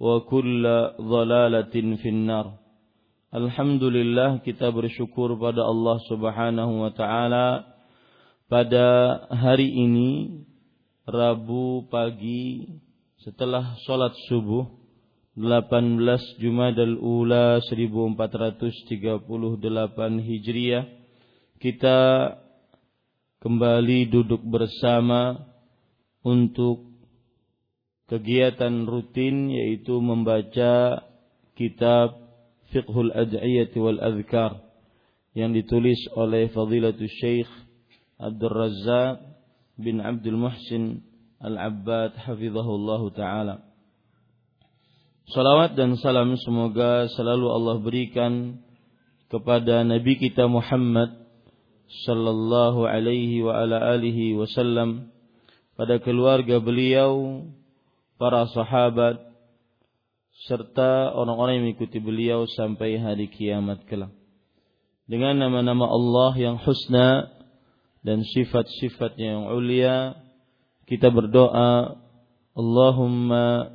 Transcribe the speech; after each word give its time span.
وكل 0.00 0.64
ضلالة 1.00 1.74
في 2.00 2.08
النار 2.08 2.46
Alhamdulillah 3.30 4.42
kita 4.42 4.74
bersyukur 4.74 5.38
pada 5.38 5.62
Allah 5.62 6.02
Subhanahu 6.10 6.82
wa 6.82 6.90
taala 6.90 7.62
pada 8.50 9.22
hari 9.30 9.70
ini 9.70 10.42
Rabu 11.06 11.86
pagi 11.86 12.66
setelah 13.22 13.78
sholat 13.86 14.10
subuh 14.26 14.66
18 15.38 16.42
Jumadal 16.42 16.98
Ula 16.98 17.62
1438 17.62 19.22
Hijriah 20.26 20.90
kita 21.62 21.98
kembali 23.38 24.10
duduk 24.10 24.42
bersama 24.42 25.38
untuk 26.26 26.90
kegiatan 28.05 28.85
rutin 28.85 29.49
yaitu 29.49 29.97
membaca 29.97 31.01
kitab 31.57 32.21
Fiqhul 32.69 33.13
Ad'iyati 33.13 33.77
wal 33.81 34.01
Adhkar 34.01 34.61
yang 35.37 35.53
ditulis 35.53 35.99
oleh 36.13 36.49
Fadilatul 36.51 37.09
Syekh 37.09 37.49
Abdul 38.15 38.51
Razzaq 38.51 39.19
bin 39.75 39.99
Abdul 39.99 40.39
Muhsin 40.39 41.03
Al-Abbad 41.43 42.15
hafizahullah 42.15 43.01
taala. 43.11 43.55
Salawat 45.25 45.75
dan 45.75 45.97
salam 45.99 46.37
semoga 46.39 47.11
selalu 47.11 47.47
Allah 47.49 47.75
berikan 47.81 48.61
kepada 49.27 49.83
Nabi 49.83 50.21
kita 50.21 50.47
Muhammad 50.47 51.25
sallallahu 52.07 52.85
alaihi 52.85 53.41
wa 53.41 53.57
ala 53.57 53.97
alihi 53.97 54.37
wasallam 54.37 55.11
pada 55.75 55.99
keluarga 55.99 56.63
beliau, 56.63 57.43
para 58.15 58.47
sahabat 58.51 59.19
serta 60.47 61.15
orang-orang 61.15 61.59
yang 61.59 61.65
mengikuti 61.71 61.99
beliau 61.99 62.43
sampai 62.47 62.99
hari 62.99 63.31
kiamat 63.31 63.87
kelak. 63.87 64.11
Dengan 65.05 65.37
nama-nama 65.37 65.85
Allah 65.85 66.33
yang 66.35 66.57
husna 66.59 67.29
dan 68.01 68.25
sifat-sifatnya 68.25 69.37
yang 69.37 69.45
ulia, 69.53 70.17
kita 70.89 71.13
berdoa, 71.13 71.97
Allahumma 72.55 73.69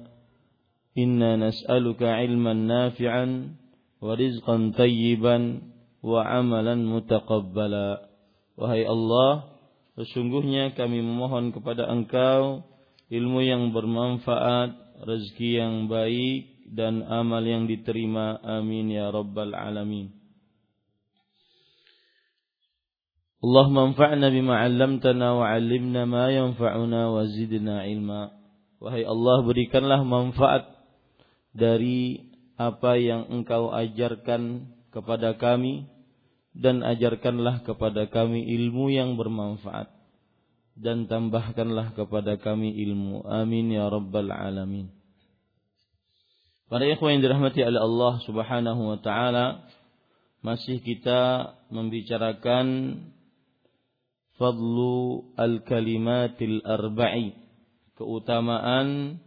inna 0.95 1.39
nas'aluka 1.39 2.19
ilman 2.25 2.67
nafi'an 2.67 3.59
wa 4.03 4.17
rizqan 4.19 4.75
tayyiban 4.75 5.71
wa 6.03 6.25
amalan 6.25 6.83
mutaqabbala. 6.87 8.11
Wahai 8.59 8.85
Allah, 8.85 9.55
sesungguhnya 10.01 10.75
kami 10.75 11.01
memohon 11.01 11.53
kepada 11.55 11.89
Engkau 11.89 12.67
ilmu 13.11 13.43
yang 13.43 13.75
bermanfaat, 13.75 15.03
rezeki 15.03 15.59
yang 15.59 15.75
baik 15.91 16.71
dan 16.71 17.03
amal 17.11 17.43
yang 17.43 17.67
diterima. 17.67 18.39
Amin 18.41 18.95
ya 18.95 19.11
rabbal 19.11 19.53
alamin. 19.53 20.15
Allahumma 23.41 23.91
anfa'na 23.91 24.31
bima 24.31 24.63
'allamtana 24.63 25.29
wa 25.35 25.47
'allimna 25.51 26.07
ma 26.07 26.31
yanfa'una 26.31 27.11
wa 27.11 27.25
zidna 27.27 27.89
ilma. 27.89 28.31
Wahai 28.79 29.05
Allah, 29.05 29.37
berikanlah 29.45 30.01
manfaat 30.07 30.69
dari 31.51 32.31
apa 32.61 33.01
yang 33.01 33.27
Engkau 33.33 33.73
ajarkan 33.73 34.71
kepada 34.93 35.35
kami 35.41 35.89
dan 36.53 36.85
ajarkanlah 36.85 37.65
kepada 37.65 38.07
kami 38.13 38.45
ilmu 38.45 38.93
yang 38.93 39.17
bermanfaat 39.17 40.00
dan 40.81 41.05
tambahkanlah 41.05 41.93
kepada 41.93 42.41
kami 42.41 42.73
ilmu. 42.89 43.29
Amin 43.29 43.69
ya 43.69 43.93
rabbal 43.93 44.33
alamin. 44.33 44.89
Para 46.73 46.89
ikhwan 46.89 47.19
yang 47.19 47.23
dirahmati 47.29 47.61
oleh 47.61 47.83
Allah 47.83 48.15
Subhanahu 48.25 48.83
wa 48.95 48.99
taala, 49.03 49.69
masih 50.41 50.81
kita 50.81 51.53
membicarakan 51.69 52.97
fadlu 54.41 55.29
al-kalimatil 55.37 56.65
arba'i, 56.65 57.37
keutamaan 58.01 59.21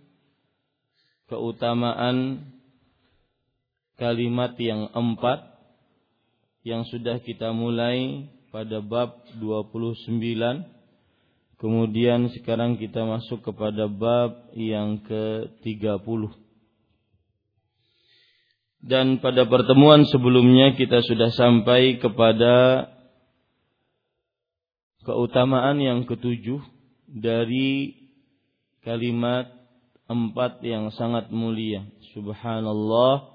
keutamaan 1.29 2.49
kalimat 4.01 4.57
yang 4.57 4.89
empat 4.89 5.53
yang 6.65 6.87
sudah 6.87 7.19
kita 7.21 7.51
mulai 7.51 8.29
pada 8.49 8.79
bab 8.79 9.21
29 9.37 10.82
kemudian 11.63 12.27
sekarang 12.35 12.75
kita 12.75 13.07
masuk 13.07 13.39
kepada 13.39 13.87
bab 13.87 14.51
yang 14.51 14.99
ke-30 15.07 16.35
dan 18.83 19.23
pada 19.23 19.47
pertemuan 19.47 20.03
sebelumnya 20.11 20.75
kita 20.75 20.99
sudah 20.99 21.31
sampai 21.31 22.03
kepada 22.03 22.91
keutamaan 25.07 25.79
yang 25.79 26.03
ketujuh 26.03 26.59
dari 27.07 27.95
kalimat 28.83 29.47
empat 30.11 30.59
yang 30.67 30.91
sangat 30.91 31.31
mulia. 31.31 31.87
Subhanallah 32.11 33.31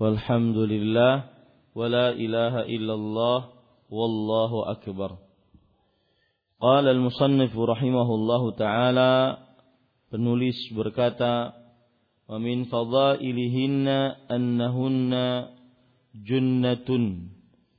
walhamdulillah 0.00 1.28
wala 1.76 2.16
ilaha 2.16 2.64
illallah 2.64 3.40
wallahu 3.92 4.64
akbar. 4.64 5.25
Qala 6.56 6.88
al-musannif 6.88 7.52
rahimahullahu 7.52 8.56
taala 8.56 9.44
penulis 10.08 10.56
berkata 10.72 11.52
wa 12.24 12.40
min 12.40 12.64
fadailihinna 12.72 14.24
annahunna 14.32 15.52
junnatun 16.16 17.28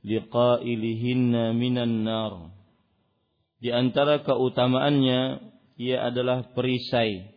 liqailihinna 0.06 1.58
minan 1.58 2.06
nar. 2.06 2.54
Di 3.58 3.74
antara 3.74 4.22
keutamaannya 4.22 5.42
ia 5.74 5.98
adalah 6.06 6.54
perisai 6.54 7.34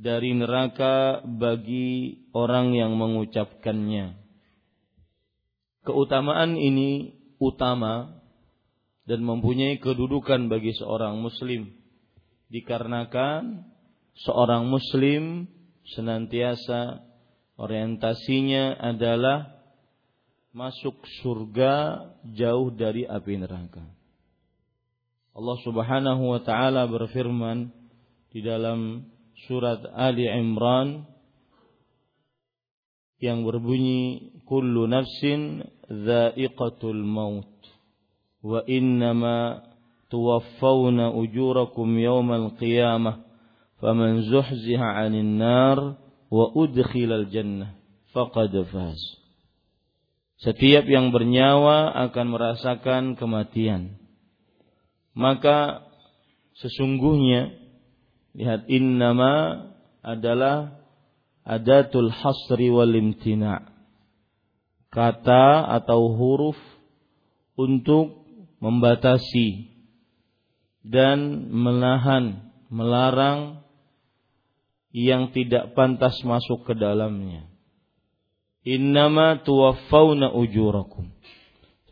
dari 0.00 0.32
neraka 0.32 1.20
bagi 1.28 2.24
orang 2.32 2.72
yang 2.72 2.96
mengucapkannya. 2.96 4.16
Keutamaan 5.84 6.56
ini 6.56 7.20
utama 7.36 8.23
dan 9.04 9.20
mempunyai 9.20 9.76
kedudukan 9.80 10.48
bagi 10.48 10.72
seorang 10.76 11.20
muslim 11.20 11.68
dikarenakan 12.48 13.64
seorang 14.24 14.68
muslim 14.68 15.50
senantiasa 15.96 17.04
orientasinya 17.60 18.80
adalah 18.80 19.54
masuk 20.54 21.02
surga 21.20 22.06
jauh 22.30 22.70
dari 22.70 23.04
api 23.04 23.34
neraka. 23.42 23.82
Allah 25.34 25.58
Subhanahu 25.66 26.30
wa 26.30 26.40
taala 26.46 26.86
berfirman 26.86 27.74
di 28.30 28.38
dalam 28.38 29.10
surat 29.50 29.82
Ali 29.98 30.30
Imran 30.30 31.10
yang 33.18 33.42
berbunyi 33.42 34.30
kullu 34.46 34.86
nafsin 34.86 35.66
dha'iqatul 35.90 37.02
maut 37.02 37.53
wa 38.44 38.60
innama 38.68 39.64
tuwaffawna 40.12 41.16
ujurakum 41.16 41.96
yawmal 41.96 42.52
qiyamah. 42.60 43.24
Faman 43.80 44.28
zuhziha 44.28 45.00
'anil 45.00 45.32
nar 45.40 45.96
wa 46.28 46.44
udkhilal 46.52 47.32
jannah 47.32 47.74
faqad 48.12 48.52
faz. 48.68 49.00
Setiap 50.44 50.84
yang 50.84 51.08
bernyawa 51.08 51.88
akan 52.10 52.26
merasakan 52.28 53.02
kematian. 53.16 53.96
Maka 55.16 55.88
sesungguhnya 56.60 57.54
lihat 58.36 58.66
innama 58.68 59.66
adalah 60.04 60.84
adatul 61.46 62.12
hasri 62.12 62.68
wal 62.68 62.92
imtina. 62.92 63.72
Kata 64.90 65.70
atau 65.80 66.12
huruf 66.14 66.58
untuk 67.54 68.23
membatasi 68.64 69.68
dan 70.80 71.52
menahan 71.52 72.48
melarang 72.72 73.60
yang 74.96 75.28
tidak 75.36 75.76
pantas 75.76 76.16
masuk 76.24 76.64
ke 76.64 76.72
dalamnya 76.72 77.44
innama 78.64 79.44
tuwaffawna 79.44 80.32
ujurakum 80.32 81.12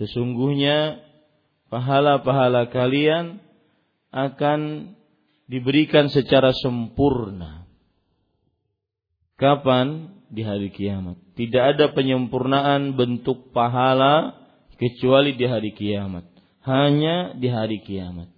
sesungguhnya 0.01 0.97
pahala-pahala 1.69 2.73
kalian 2.73 3.45
akan 4.09 4.93
diberikan 5.45 6.09
secara 6.09 6.57
sempurna 6.57 7.63
Kapan? 9.43 10.15
Di 10.33 10.47
hari 10.47 10.73
kiamat. 10.73 11.19
Tidak 11.37 11.61
ada 11.61 11.93
penyempurnaan 11.93 12.97
bentuk 12.97 13.53
pahala 13.53 14.33
kecuali 14.81 15.37
di 15.37 15.45
hari 15.45 15.77
kiamat. 15.77 16.25
Hanya 16.63 17.35
di 17.35 17.51
hari 17.51 17.83
kiamat. 17.83 18.31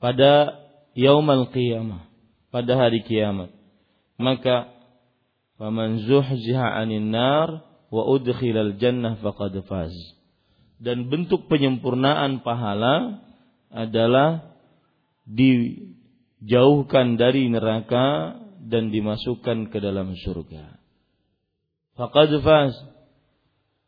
Pada 0.00 0.64
yaumal 0.96 1.52
qiyamah. 1.52 2.08
Pada 2.48 2.72
hari 2.76 3.04
kiamat. 3.04 3.52
Maka 4.16 4.72
faman 5.60 6.04
zuhziha 6.08 6.80
'anil 6.80 7.04
nar 7.04 7.48
wa 7.92 8.02
udkhilal 8.08 8.80
jannah 8.80 9.20
faqad 9.20 9.60
faz. 9.68 9.92
Dan 10.80 11.12
bentuk 11.12 11.46
penyempurnaan 11.52 12.40
pahala 12.40 13.22
adalah 13.68 14.56
dijauhkan 15.28 17.20
dari 17.20 17.46
neraka 17.52 18.40
dan 18.64 18.88
dimasukkan 18.88 19.68
ke 19.68 19.78
dalam 19.84 20.16
surga. 20.16 20.80
Faqad 21.94 22.40
faz. 22.40 22.72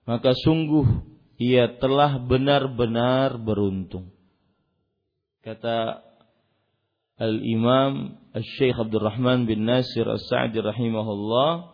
Maka 0.04 0.36
sungguh 0.44 1.13
ia 1.38 1.78
telah 1.82 2.22
benar-benar 2.22 3.38
beruntung. 3.42 4.14
Kata 5.42 6.02
Al-Imam 7.18 8.18
Al-Syeikh 8.34 8.74
Abdul 8.74 9.06
Rahman 9.06 9.46
bin 9.46 9.66
Nasir 9.66 10.02
As-Sa'di 10.06 10.58
rahimahullah, 10.58 11.70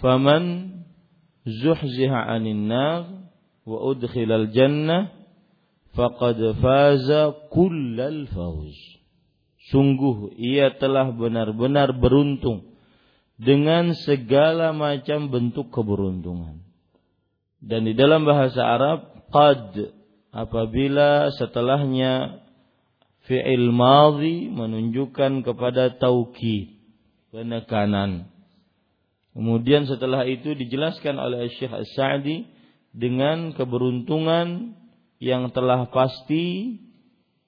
"Faman 0.00 0.44
zuhziha 1.44 2.32
'anil 2.32 2.64
nar 2.64 3.02
wa 3.68 3.78
udkhilal 3.92 4.48
jannah 4.56 5.12
faqad 5.92 6.40
faza 6.60 7.36
kullal 7.52 8.24
fawz." 8.32 8.76
Sungguh 9.68 10.32
ia 10.38 10.78
telah 10.78 11.10
benar-benar 11.10 11.90
beruntung 11.98 12.78
dengan 13.36 13.92
segala 13.92 14.70
macam 14.72 15.28
bentuk 15.28 15.74
keberuntungan. 15.74 16.65
Dan 17.66 17.82
di 17.82 17.98
dalam 17.98 18.22
bahasa 18.22 18.62
Arab 18.62 19.26
qad 19.34 19.90
apabila 20.30 21.34
setelahnya 21.34 22.38
fi'il 23.26 23.74
madhi 23.74 24.46
menunjukkan 24.54 25.42
kepada 25.42 25.98
taukid 25.98 26.78
penekanan. 27.34 28.30
Kemudian 29.34 29.84
setelah 29.84 30.24
itu 30.24 30.54
dijelaskan 30.54 31.18
oleh 31.18 31.50
Syekh 31.58 31.74
As-Sa'di 31.74 32.46
dengan 32.94 33.52
keberuntungan 33.52 34.78
yang 35.20 35.52
telah 35.52 35.90
pasti 35.92 36.78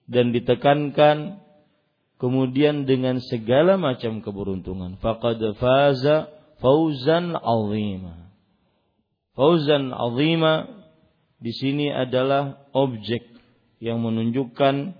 dan 0.04 0.34
ditekankan 0.34 1.40
kemudian 2.20 2.84
dengan 2.84 3.20
segala 3.24 3.80
macam 3.80 4.20
keberuntungan 4.24 5.00
faqad 5.00 5.40
faza 5.56 6.32
fauzan 6.60 7.36
azima 7.36 8.27
fauzan 9.38 9.94
azima 9.94 10.66
di 11.38 11.54
sini 11.54 11.94
adalah 11.94 12.66
objek 12.74 13.22
yang 13.78 14.02
menunjukkan 14.02 14.98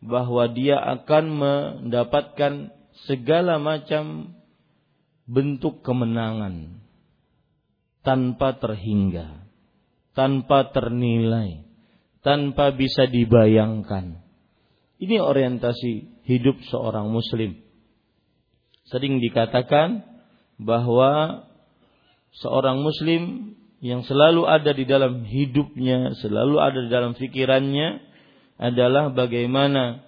bahwa 0.00 0.48
dia 0.48 0.80
akan 0.80 1.24
mendapatkan 1.28 2.72
segala 3.04 3.60
macam 3.60 4.32
bentuk 5.28 5.84
kemenangan 5.84 6.80
tanpa 8.00 8.56
terhingga 8.56 9.44
tanpa 10.16 10.72
ternilai 10.72 11.60
tanpa 12.24 12.72
bisa 12.72 13.04
dibayangkan 13.04 14.24
ini 15.04 15.20
orientasi 15.20 16.24
hidup 16.24 16.56
seorang 16.70 17.12
muslim. 17.12 17.60
Sering 18.88 19.18
dikatakan 19.18 20.06
bahwa 20.60 21.44
seorang 22.40 22.80
muslim 22.80 23.52
yang 23.84 24.00
selalu 24.08 24.48
ada 24.48 24.72
di 24.72 24.88
dalam 24.88 25.28
hidupnya, 25.28 26.16
selalu 26.16 26.56
ada 26.56 26.78
di 26.80 26.88
dalam 26.88 27.12
pikirannya 27.12 28.00
adalah 28.56 29.12
bagaimana 29.12 30.00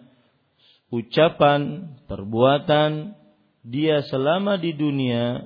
ucapan, 0.88 1.92
perbuatan 2.08 3.12
dia 3.60 4.00
selama 4.08 4.56
di 4.56 4.72
dunia 4.72 5.44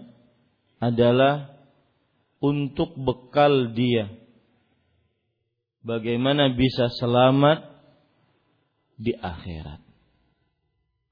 adalah 0.79 1.59
untuk 2.39 2.95
bekal 3.03 3.75
dia. 3.75 4.07
Bagaimana 5.83 6.55
bisa 6.55 6.87
selamat 7.03 7.67
di 8.95 9.11
akhirat. 9.11 9.83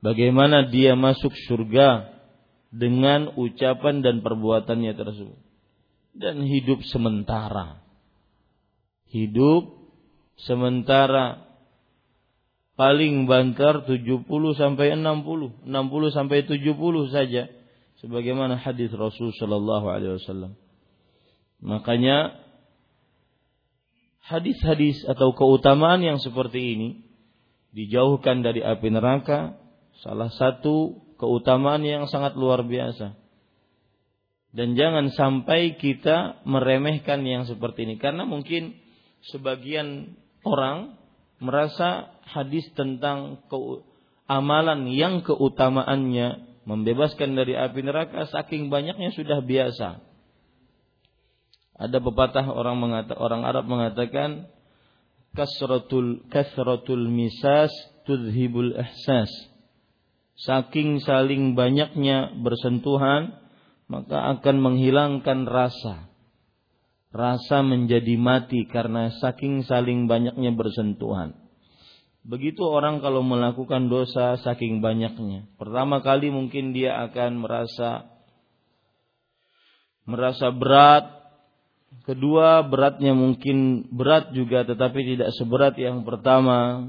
Bagaimana 0.07 0.71
dia 0.71 0.95
masuk 0.95 1.35
surga 1.51 2.15
dengan 2.71 3.35
ucapan 3.35 4.07
dan 4.07 4.23
perbuatannya 4.23 4.95
tersebut. 4.95 5.48
Dan 6.19 6.43
hidup 6.43 6.83
sementara. 6.91 7.79
Hidup 9.09 9.71
sementara 10.43 11.47
paling 12.79 13.27
banter 13.27 13.87
70 13.87 14.27
sampai 14.55 14.95
60, 14.95 15.67
60 15.67 16.15
sampai 16.15 16.39
70 16.47 17.15
saja 17.15 17.51
sebagaimana 17.99 18.55
hadis 18.59 18.95
Rasul 18.95 19.35
sallallahu 19.35 19.87
alaihi 19.91 20.15
wasallam. 20.19 20.55
Makanya 21.59 22.39
hadis-hadis 24.23 25.03
atau 25.11 25.35
keutamaan 25.35 26.07
yang 26.07 26.23
seperti 26.23 26.79
ini 26.79 26.89
dijauhkan 27.75 28.47
dari 28.47 28.63
api 28.63 28.89
neraka 28.95 29.59
salah 30.07 30.31
satu 30.31 31.03
keutamaan 31.19 31.83
yang 31.83 32.07
sangat 32.07 32.39
luar 32.39 32.63
biasa. 32.63 33.19
Dan 34.49 34.75
jangan 34.81 35.13
sampai 35.13 35.77
kita 35.77 36.41
meremehkan 36.49 37.21
yang 37.23 37.45
seperti 37.45 37.85
ini 37.85 38.01
karena 38.01 38.25
mungkin 38.25 38.81
sebagian 39.29 40.17
orang 40.41 40.97
merasa 41.39 42.17
hadis 42.25 42.65
tentang 42.73 43.45
amalan 44.25 44.89
yang 44.89 45.21
keutamaannya 45.21 46.49
membebaskan 46.69 47.33
dari 47.37 47.57
api 47.57 47.81
neraka 47.81 48.29
saking 48.29 48.69
banyaknya 48.69 49.13
sudah 49.13 49.41
biasa. 49.41 50.05
Ada 51.79 52.03
pepatah 52.03 52.45
orang 52.51 52.77
mengata, 52.77 53.15
orang 53.15 53.47
Arab 53.47 53.71
mengatakan 53.71 54.51
kasratul 55.33 56.27
kasratul 56.29 57.07
misas 57.07 57.71
tudhibul 58.03 58.75
ihsas. 58.75 59.31
Saking 60.39 61.03
saling 61.03 61.55
banyaknya 61.55 62.35
bersentuhan 62.43 63.48
maka 63.89 64.39
akan 64.39 64.57
menghilangkan 64.61 65.49
rasa. 65.49 66.13
Rasa 67.09 67.65
menjadi 67.65 68.21
mati 68.21 68.69
karena 68.69 69.09
saking 69.17 69.65
saling 69.65 70.07
banyaknya 70.07 70.53
bersentuhan. 70.53 71.33
Begitu 72.21 72.61
orang 72.61 73.01
kalau 73.01 73.25
melakukan 73.25 73.89
dosa 73.89 74.37
saking 74.45 74.85
banyaknya. 74.85 75.49
Pertama 75.57 76.05
kali 76.05 76.29
mungkin 76.29 76.77
dia 76.77 77.01
akan 77.09 77.41
merasa 77.41 78.13
merasa 80.05 80.53
berat 80.53 81.19
Kedua, 82.05 82.65
beratnya 82.65 83.17
mungkin 83.17 83.89
berat 83.89 84.33
juga 84.37 84.65
tetapi 84.65 85.17
tidak 85.17 85.33
seberat 85.37 85.77
yang 85.81 86.05
pertama. 86.05 86.85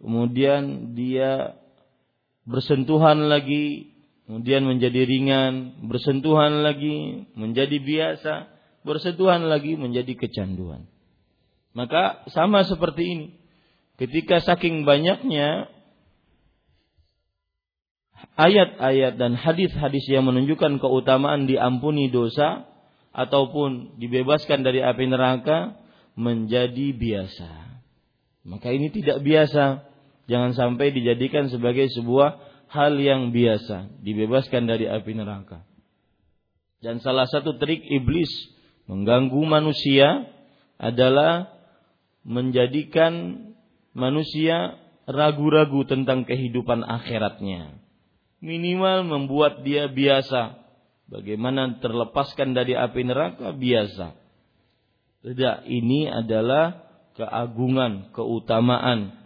Kemudian 0.00 0.92
dia 0.92 1.56
bersentuhan 2.44 3.32
lagi, 3.32 3.91
kemudian 4.32 4.64
menjadi 4.64 5.04
ringan, 5.04 5.84
bersentuhan 5.84 6.64
lagi, 6.64 7.28
menjadi 7.36 7.76
biasa, 7.76 8.48
bersentuhan 8.80 9.44
lagi 9.44 9.76
menjadi 9.76 10.16
kecanduan. 10.16 10.88
Maka 11.76 12.24
sama 12.32 12.64
seperti 12.64 13.04
ini. 13.04 13.26
Ketika 14.00 14.40
saking 14.40 14.88
banyaknya 14.88 15.68
ayat-ayat 18.40 19.20
dan 19.20 19.36
hadis-hadis 19.36 20.08
yang 20.08 20.24
menunjukkan 20.24 20.80
keutamaan 20.80 21.44
diampuni 21.44 22.08
dosa 22.08 22.64
ataupun 23.12 24.00
dibebaskan 24.00 24.64
dari 24.64 24.80
api 24.80 25.12
neraka 25.12 25.76
menjadi 26.16 26.96
biasa. 26.96 27.52
Maka 28.48 28.72
ini 28.72 28.88
tidak 28.88 29.20
biasa. 29.20 29.84
Jangan 30.24 30.56
sampai 30.56 30.88
dijadikan 30.88 31.52
sebagai 31.52 31.92
sebuah 31.92 32.51
hal 32.72 32.96
yang 32.96 33.36
biasa, 33.36 34.00
dibebaskan 34.00 34.64
dari 34.64 34.88
api 34.88 35.12
neraka. 35.12 35.60
Dan 36.80 36.98
salah 37.04 37.28
satu 37.28 37.60
trik 37.60 37.84
iblis 37.84 38.32
mengganggu 38.90 39.38
manusia 39.44 40.26
adalah 40.80 41.52
menjadikan 42.26 43.44
manusia 43.94 44.80
ragu-ragu 45.06 45.86
tentang 45.86 46.24
kehidupan 46.26 46.82
akhiratnya. 46.82 47.78
Minimal 48.42 49.06
membuat 49.06 49.62
dia 49.62 49.86
biasa. 49.86 50.58
Bagaimana 51.06 51.78
terlepaskan 51.78 52.56
dari 52.56 52.74
api 52.74 53.06
neraka 53.06 53.54
biasa. 53.54 54.16
Tidak, 55.22 55.70
ini 55.70 56.10
adalah 56.10 56.82
keagungan, 57.14 58.10
keutamaan 58.10 59.21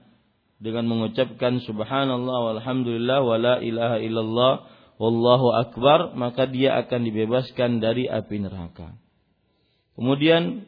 dengan 0.57 0.89
mengucapkan 0.89 1.61
subhanallah 1.61 2.57
walhamdulillah 2.57 3.21
wala 3.21 3.55
ilaha 3.61 4.01
illallah 4.01 4.53
wallahu 4.97 5.53
akbar 5.53 6.17
maka 6.17 6.49
dia 6.49 6.81
akan 6.81 7.05
dibebaskan 7.05 7.85
dari 7.85 8.09
api 8.09 8.41
neraka. 8.41 8.97
Kemudian 9.97 10.65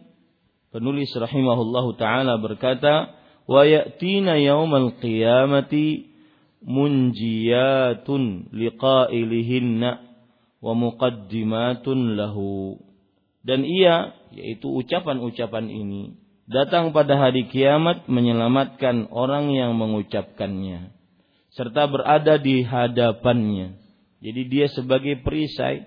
penulis 0.73 1.09
rahimahullahu 1.13 1.97
taala 1.97 2.37
berkata 2.37 3.17
wa 3.49 3.65
ya'tina 3.65 4.37
yaumal 4.37 4.93
qiyamati 5.01 6.13
munjiyatun 6.61 8.53
liqailihinna 8.53 9.91
wa 10.61 10.73
muqaddimatun 10.75 12.19
lahu 12.19 12.77
dan 13.47 13.63
ia 13.65 14.13
yaitu 14.35 14.69
ucapan-ucapan 14.69 15.71
ini 15.71 16.19
datang 16.49 16.97
pada 16.97 17.21
hari 17.21 17.47
kiamat 17.53 18.09
menyelamatkan 18.09 19.13
orang 19.13 19.53
yang 19.53 19.77
mengucapkannya 19.77 20.91
serta 21.53 21.85
berada 21.87 22.41
di 22.41 22.65
hadapannya 22.65 23.77
jadi 24.25 24.43
dia 24.49 24.67
sebagai 24.73 25.21
perisai 25.21 25.85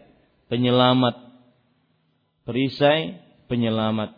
penyelamat 0.48 1.18
perisai 2.46 3.18
penyelamat 3.50 4.14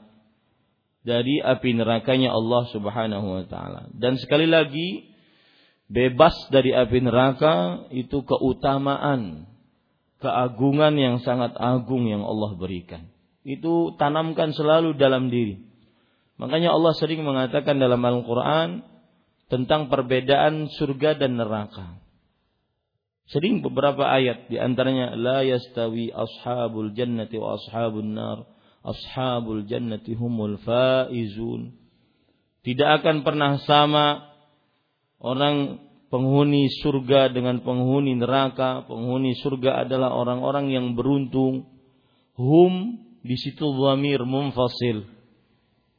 dari 1.04 1.40
api 1.40 1.76
nerakanya 1.76 2.36
Allah 2.36 2.68
Subhanahu 2.70 3.28
wa 3.40 3.44
taala 3.48 3.88
dan 3.96 4.20
sekali 4.20 4.48
lagi 4.48 5.14
bebas 5.94 6.34
dari 6.50 6.72
api 6.72 7.06
neraka 7.06 7.86
itu 7.94 8.26
keutamaan, 8.26 9.46
keagungan 10.18 10.98
yang 10.98 11.16
sangat 11.22 11.54
agung 11.60 12.10
yang 12.10 12.26
Allah 12.26 12.58
berikan. 12.58 13.06
Itu 13.46 13.94
tanamkan 14.00 14.56
selalu 14.58 14.98
dalam 14.98 15.28
diri. 15.28 15.73
Makanya 16.44 16.76
Allah 16.76 16.92
sering 17.00 17.24
mengatakan 17.24 17.80
dalam 17.80 18.04
Al-Quran 18.04 18.84
tentang 19.48 19.88
perbedaan 19.88 20.68
surga 20.76 21.16
dan 21.16 21.40
neraka. 21.40 22.04
Sering 23.32 23.64
beberapa 23.64 24.04
ayat 24.04 24.52
di 24.52 24.60
antaranya 24.60 25.16
la 25.16 25.48
yastawi 25.48 26.12
ashabul 26.12 26.92
jannati 26.92 27.40
wa 27.40 27.56
ashabun 27.56 28.12
nar 28.12 28.44
ashabul 28.84 29.64
jannati 29.64 30.20
humul 30.20 30.60
faizun. 30.60 31.80
Tidak 32.68 32.90
akan 33.00 33.24
pernah 33.24 33.64
sama 33.64 34.28
orang 35.24 35.80
penghuni 36.12 36.68
surga 36.84 37.32
dengan 37.32 37.64
penghuni 37.64 38.20
neraka. 38.20 38.84
Penghuni 38.84 39.40
surga 39.40 39.88
adalah 39.88 40.12
orang-orang 40.12 40.76
yang 40.76 40.92
beruntung. 41.00 41.72
Hum 42.36 43.00
di 43.24 43.40
situ 43.40 43.64
dhamir 43.64 44.28
munfasil. 44.28 45.08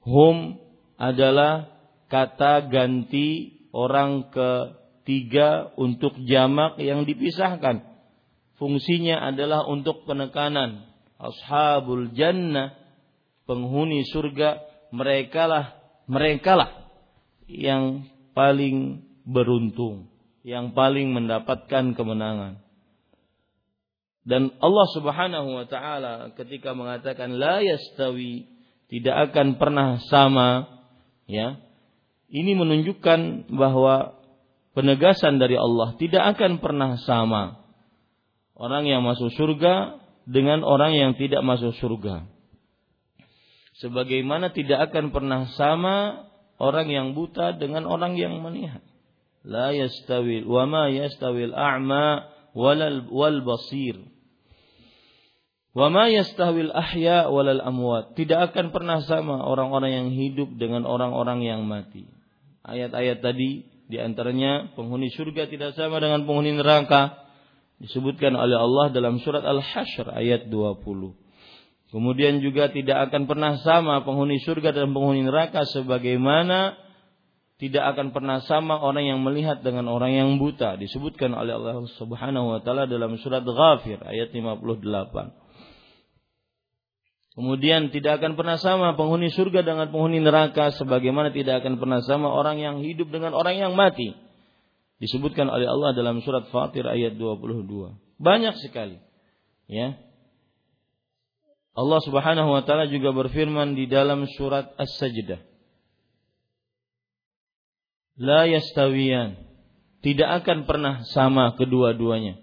Hum 0.05 0.61
adalah 1.01 1.73
kata 2.13 2.69
ganti 2.69 3.57
orang 3.73 4.29
ketiga 4.31 5.73
untuk 5.75 6.15
jamak 6.29 6.77
yang 6.79 7.09
dipisahkan. 7.09 7.83
Fungsinya 8.61 9.25
adalah 9.25 9.67
untuk 9.67 10.07
penekanan. 10.07 10.87
Ashabul 11.19 12.13
jannah, 12.13 12.77
penghuni 13.49 14.05
surga, 14.07 14.61
merekalah 14.93 15.75
merekalah 16.05 16.93
yang 17.49 18.07
paling 18.37 19.05
beruntung, 19.25 20.13
yang 20.45 20.77
paling 20.77 21.17
mendapatkan 21.17 21.97
kemenangan. 21.97 22.61
Dan 24.25 24.57
Allah 24.61 24.89
Subhanahu 24.97 25.49
wa 25.53 25.67
taala 25.69 26.33
ketika 26.33 26.73
mengatakan 26.73 27.37
la 27.37 27.61
yastawi 27.61 28.54
tidak 28.89 29.31
akan 29.31 29.57
pernah 29.57 30.01
sama 30.09 30.69
ya. 31.29 31.61
Ini 32.35 32.59
menunjukkan 32.59 33.53
bahwa 33.55 34.19
penegasan 34.75 35.39
dari 35.39 35.55
Allah 35.55 35.95
tidak 36.01 36.35
akan 36.35 36.59
pernah 36.59 36.99
sama 36.99 37.63
orang 38.59 38.91
yang 38.91 39.07
masuk 39.07 39.31
surga 39.35 40.03
dengan 40.27 40.67
orang 40.67 40.97
yang 40.99 41.13
tidak 41.15 41.45
masuk 41.47 41.77
surga. 41.79 42.27
Sebagaimana 43.79 44.55
tidak 44.55 44.91
akan 44.91 45.11
pernah 45.11 45.51
sama 45.55 46.27
orang 46.59 46.87
yang 46.91 47.07
buta 47.13 47.59
dengan 47.59 47.87
orang 47.87 48.15
yang 48.15 48.39
melihat 48.39 48.83
la 49.45 49.75
yastawil 49.77 50.49
wa 50.49 50.65
ma 50.65 50.85
yastawil 50.89 51.53
a'ma 51.53 52.33
wal 52.57 53.39
basir 53.45 53.99
wa 55.75 55.91
ma 55.91 56.07
yastawil 56.07 56.71
ahya 56.71 57.29
walal 57.29 57.61
amwat. 57.61 58.15
Tidak 58.15 58.51
akan 58.51 58.71
pernah 58.71 59.03
sama 59.03 59.43
orang-orang 59.43 59.91
yang 59.93 60.09
hidup 60.15 60.55
dengan 60.55 60.87
orang-orang 60.87 61.43
yang 61.43 61.67
mati. 61.67 62.07
Ayat-ayat 62.65 63.21
tadi 63.21 63.67
di 63.85 64.01
antaranya 64.01 64.73
penghuni 64.73 65.13
surga 65.13 65.51
tidak 65.51 65.77
sama 65.77 66.01
dengan 66.01 66.25
penghuni 66.25 66.57
neraka. 66.57 67.21
Disebutkan 67.83 68.39
oleh 68.39 68.55
Allah 68.55 68.95
dalam 68.95 69.19
surat 69.19 69.43
Al-Hasyr 69.43 70.15
ayat 70.15 70.47
20 70.47 71.25
Kemudian 71.95 72.43
juga 72.43 72.75
tidak 72.75 73.11
akan 73.11 73.31
pernah 73.31 73.55
sama 73.63 74.03
penghuni 74.03 74.43
surga 74.43 74.75
dan 74.75 74.91
penghuni 74.91 75.23
neraka 75.23 75.63
sebagaimana 75.63 76.75
tidak 77.63 77.95
akan 77.95 78.11
pernah 78.11 78.43
sama 78.51 78.83
orang 78.83 79.15
yang 79.15 79.23
melihat 79.23 79.63
dengan 79.63 79.87
orang 79.87 80.11
yang 80.11 80.43
buta. 80.43 80.75
Disebutkan 80.75 81.31
oleh 81.39 81.55
Allah 81.55 81.87
Subhanahu 81.95 82.51
wa 82.51 82.61
taala 82.67 82.91
dalam 82.91 83.15
surat 83.23 83.47
Ghafir 83.47 84.03
ayat 84.03 84.35
58. 84.35 85.44
Kemudian 87.35 87.91
tidak 87.91 88.23
akan 88.23 88.39
pernah 88.39 88.57
sama 88.63 88.95
penghuni 88.95 89.31
surga 89.35 89.67
dengan 89.67 89.91
penghuni 89.91 90.23
neraka 90.23 90.71
sebagaimana 90.71 91.35
tidak 91.35 91.67
akan 91.67 91.83
pernah 91.83 91.99
sama 92.07 92.31
orang 92.31 92.63
yang 92.63 92.79
hidup 92.79 93.11
dengan 93.11 93.35
orang 93.35 93.59
yang 93.59 93.75
mati. 93.75 94.15
Disebutkan 95.03 95.51
oleh 95.51 95.67
Allah 95.67 95.91
dalam 95.99 96.23
surat 96.23 96.47
Fatir 96.55 96.87
ayat 96.87 97.19
22. 97.19 97.67
Banyak 98.23 98.55
sekali. 98.63 99.03
Ya. 99.67 99.99
Allah 101.75 102.01
Subhanahu 102.07 102.55
wa 102.55 102.63
taala 102.63 102.87
juga 102.87 103.11
berfirman 103.11 103.75
di 103.75 103.91
dalam 103.91 104.31
surat 104.39 104.71
As-Sajdah 104.79 105.55
la 108.19 108.47
yastawiyan. 108.47 109.43
Tidak 110.05 110.29
akan 110.45 110.69
pernah 110.69 111.01
sama 111.17 111.57
kedua-duanya. 111.57 112.37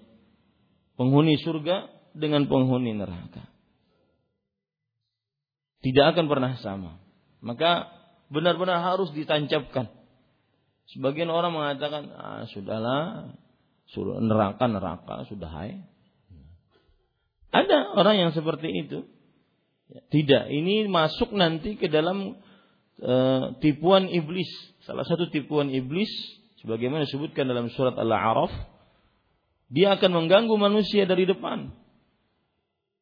Penghuni 0.98 1.38
surga 1.38 1.94
dengan 2.18 2.50
penghuni 2.50 2.98
neraka. 2.98 3.46
Tidak 5.82 6.06
akan 6.14 6.26
pernah 6.30 6.54
sama. 6.62 7.02
Maka 7.42 7.90
benar-benar 8.30 8.86
harus 8.86 9.10
ditancapkan. 9.12 9.90
Sebagian 10.94 11.34
orang 11.34 11.54
mengatakan, 11.58 12.10
ah, 12.14 12.46
sudahlah, 12.50 13.34
sudah 13.92 14.24
neraka 14.24 14.66
neraka 14.72 15.16
sudah 15.28 15.50
hai. 15.52 15.84
Ada 17.52 18.00
orang 18.00 18.16
yang 18.28 18.32
seperti 18.32 18.72
itu. 18.72 19.04
Tidak, 19.92 20.48
ini 20.48 20.88
masuk 20.88 21.36
nanti 21.36 21.76
ke 21.76 21.92
dalam 21.92 22.40
uh, 23.04 23.44
tipuan 23.60 24.08
iblis 24.08 24.48
salah 24.88 25.04
satu 25.04 25.28
tipuan 25.28 25.68
iblis 25.68 26.08
sebagaimana 26.64 27.04
disebutkan 27.04 27.44
dalam 27.44 27.68
surat 27.76 28.00
Al-A'raf 28.00 28.56
dia 29.68 30.00
akan 30.00 30.12
mengganggu 30.16 30.56
manusia 30.56 31.04
dari 31.04 31.28
depan 31.28 31.76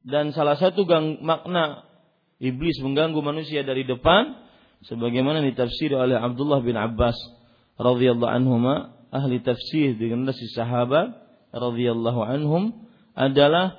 dan 0.02 0.32
salah 0.34 0.58
satu 0.58 0.88
gang, 0.90 1.22
makna 1.22 1.86
iblis 2.40 2.80
mengganggu 2.80 3.20
manusia 3.20 3.62
dari 3.62 3.84
depan 3.84 4.40
sebagaimana 4.88 5.44
ditafsir 5.44 5.92
oleh 5.92 6.16
Abdullah 6.16 6.64
bin 6.64 6.80
Abbas 6.80 7.16
radhiyallahu 7.80 8.32
anhuma 8.32 8.96
ahli 9.12 9.44
tafsir 9.44 10.00
dengan 10.00 10.30
nasi 10.30 10.48
sahabat 10.54 11.30
radhiyallahu 11.54 12.22
anhum 12.24 12.74
adalah 13.18 13.76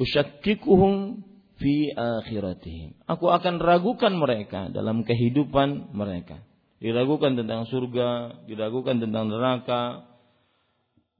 usyakkikuhum 0.00 1.22
fi 1.60 1.92
akhiratihim. 1.94 2.96
Aku 3.06 3.30
akan 3.30 3.62
ragukan 3.62 4.12
mereka 4.16 4.72
dalam 4.72 5.04
kehidupan 5.06 5.94
mereka. 5.94 6.42
Diragukan 6.82 7.38
tentang 7.38 7.70
surga, 7.70 8.42
diragukan 8.50 8.98
tentang 8.98 9.30
neraka, 9.30 10.02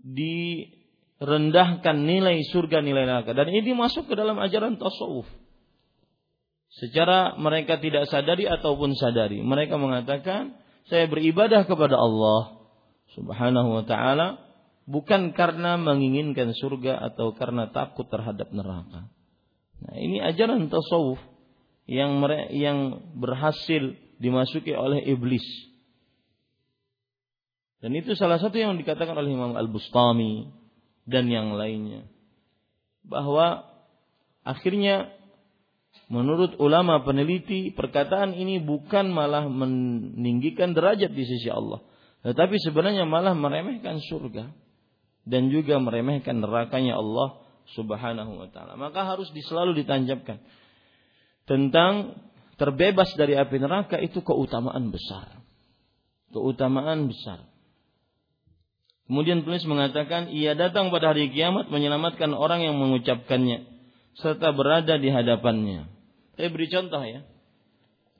direndahkan 0.02 2.02
nilai 2.02 2.42
surga, 2.50 2.82
nilai 2.82 3.06
neraka. 3.06 3.30
Dan 3.30 3.54
ini 3.54 3.70
masuk 3.70 4.10
ke 4.10 4.18
dalam 4.18 4.42
ajaran 4.42 4.74
tasawuf. 4.74 5.30
Secara 6.80 7.36
mereka 7.36 7.76
tidak 7.76 8.08
sadari 8.08 8.48
ataupun 8.48 8.96
sadari. 8.96 9.44
Mereka 9.44 9.76
mengatakan, 9.76 10.56
saya 10.88 11.04
beribadah 11.04 11.68
kepada 11.68 12.00
Allah 12.00 12.64
subhanahu 13.12 13.80
wa 13.80 13.84
ta'ala 13.84 14.40
bukan 14.88 15.36
karena 15.36 15.76
menginginkan 15.76 16.56
surga 16.56 17.12
atau 17.12 17.36
karena 17.36 17.68
takut 17.70 18.08
terhadap 18.08 18.48
neraka. 18.56 19.12
Nah, 19.82 19.94
ini 19.98 20.22
ajaran 20.24 20.72
tasawuf 20.72 21.20
yang 21.84 22.22
yang 22.54 23.04
berhasil 23.18 23.98
dimasuki 24.22 24.72
oleh 24.72 25.02
iblis. 25.02 25.44
Dan 27.82 27.98
itu 27.98 28.14
salah 28.14 28.38
satu 28.38 28.54
yang 28.62 28.78
dikatakan 28.78 29.18
oleh 29.18 29.34
Imam 29.34 29.58
Al-Bustami 29.58 30.46
dan 31.02 31.26
yang 31.26 31.58
lainnya. 31.58 32.06
Bahwa 33.02 33.66
akhirnya 34.46 35.10
menurut 36.12 36.60
ulama 36.60 37.00
peneliti 37.00 37.72
perkataan 37.72 38.36
ini 38.36 38.60
bukan 38.60 39.08
malah 39.08 39.48
meninggikan 39.48 40.76
derajat 40.76 41.08
di 41.08 41.24
sisi 41.24 41.48
Allah. 41.48 41.80
Tetapi 42.22 42.54
sebenarnya 42.60 43.08
malah 43.08 43.32
meremehkan 43.32 43.98
surga. 43.98 44.52
Dan 45.22 45.54
juga 45.54 45.78
meremehkan 45.78 46.42
nerakanya 46.42 46.98
Allah 46.98 47.40
Subhanahu 47.78 48.42
wa 48.42 48.48
taala. 48.50 48.74
Maka 48.74 49.06
harus 49.06 49.30
selalu 49.30 49.80
ditanjapkan 49.86 50.42
tentang 51.46 52.18
terbebas 52.58 53.10
dari 53.14 53.38
api 53.38 53.56
neraka 53.62 54.02
itu 54.02 54.18
keutamaan 54.20 54.90
besar. 54.90 55.40
Keutamaan 56.34 57.06
besar. 57.06 57.46
Kemudian 59.06 59.46
penulis 59.46 59.66
mengatakan 59.66 60.30
ia 60.30 60.58
datang 60.58 60.90
pada 60.90 61.14
hari 61.14 61.30
kiamat 61.30 61.70
menyelamatkan 61.70 62.32
orang 62.34 62.66
yang 62.66 62.78
mengucapkannya 62.78 63.72
serta 64.18 64.52
berada 64.52 64.98
di 65.00 65.08
hadapannya. 65.08 65.88
Saya 66.36 66.48
beri 66.52 66.68
contoh 66.68 67.02
ya. 67.04 67.24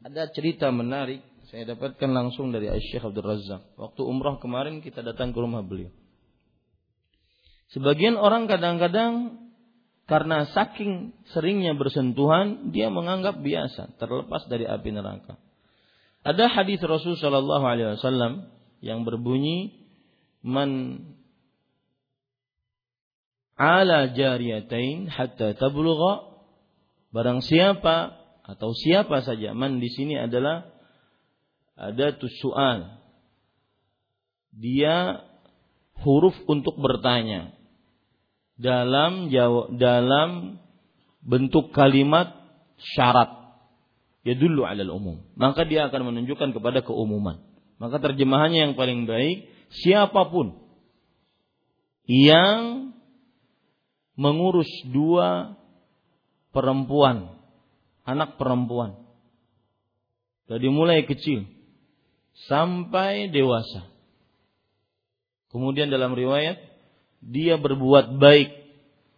Ada 0.03 0.33
cerita 0.35 0.69
menarik 0.75 1.23
saya 1.53 1.69
dapatkan 1.77 2.11
langsung 2.11 2.49
dari 2.49 2.73
Syekh 2.89 3.05
Abdul 3.05 3.29
Razak. 3.29 3.77
Waktu 3.77 4.01
umrah 4.09 4.41
kemarin 4.41 4.81
kita 4.81 5.05
datang 5.05 5.37
ke 5.37 5.39
rumah 5.39 5.61
beliau. 5.61 5.93
Sebagian 7.77 8.17
orang 8.17 8.49
kadang-kadang 8.49 9.37
karena 10.09 10.49
saking 10.49 11.13
seringnya 11.37 11.77
bersentuhan, 11.77 12.73
dia 12.73 12.89
menganggap 12.89 13.41
biasa, 13.45 13.97
terlepas 14.01 14.49
dari 14.49 14.65
api 14.65 14.97
neraka. 14.97 15.37
Ada 16.25 16.49
hadis 16.53 16.81
Rasul 16.81 17.21
Shallallahu 17.21 17.65
Alaihi 17.69 18.01
Wasallam 18.01 18.49
yang 18.81 19.05
berbunyi, 19.05 19.77
"Man 20.41 21.01
ala 23.63 24.11
jariyatain 24.11 25.07
hatta 25.07 25.55
tablugha." 25.55 26.35
Barang 27.15 27.45
siapa 27.45 28.19
atau 28.43 28.75
siapa 28.75 29.23
saja, 29.23 29.55
man 29.55 29.79
di 29.79 29.87
sini 29.93 30.19
adalah 30.19 30.67
ada 31.79 32.17
tusuan. 32.19 32.99
Dia 34.53 35.23
huruf 36.03 36.35
untuk 36.51 36.77
bertanya 36.81 37.55
dalam 38.59 39.33
jawab 39.33 39.75
dalam 39.79 40.61
bentuk 41.23 41.71
kalimat 41.73 42.35
syarat 42.95 43.31
ya 44.27 44.35
dulu 44.39 44.67
alal 44.67 44.93
umum 44.93 45.17
maka 45.39 45.67
dia 45.67 45.89
akan 45.89 46.13
menunjukkan 46.13 46.55
kepada 46.55 46.83
keumuman 46.83 47.41
maka 47.79 47.99
terjemahannya 47.99 48.71
yang 48.71 48.75
paling 48.75 49.07
baik 49.07 49.49
siapa 49.83 50.29
pun 50.31 50.59
yang 52.07 52.92
mengurus 54.19 54.69
dua 54.91 55.57
perempuan 56.53 57.33
anak 58.05 58.37
perempuan 58.37 58.99
dari 60.47 60.69
mulai 60.69 61.09
kecil 61.09 61.49
sampai 62.49 63.33
dewasa 63.33 63.89
kemudian 65.49 65.89
dalam 65.89 66.13
riwayat 66.13 66.61
dia 67.23 67.55
berbuat 67.57 68.19
baik 68.19 68.51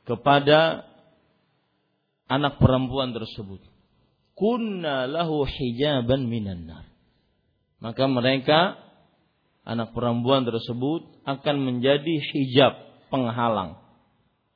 kepada 0.04 0.85
anak 2.28 2.61
perempuan 2.61 3.16
tersebut. 3.16 3.61
Kunna 4.35 5.07
lahu 5.07 5.46
hijaban 5.46 6.26
minan 6.26 6.66
nar. 6.66 6.85
Maka 7.78 8.04
mereka 8.11 8.80
anak 9.64 9.96
perempuan 9.96 10.44
tersebut 10.44 11.24
akan 11.24 11.57
menjadi 11.62 12.14
hijab 12.35 12.72
penghalang. 13.09 13.80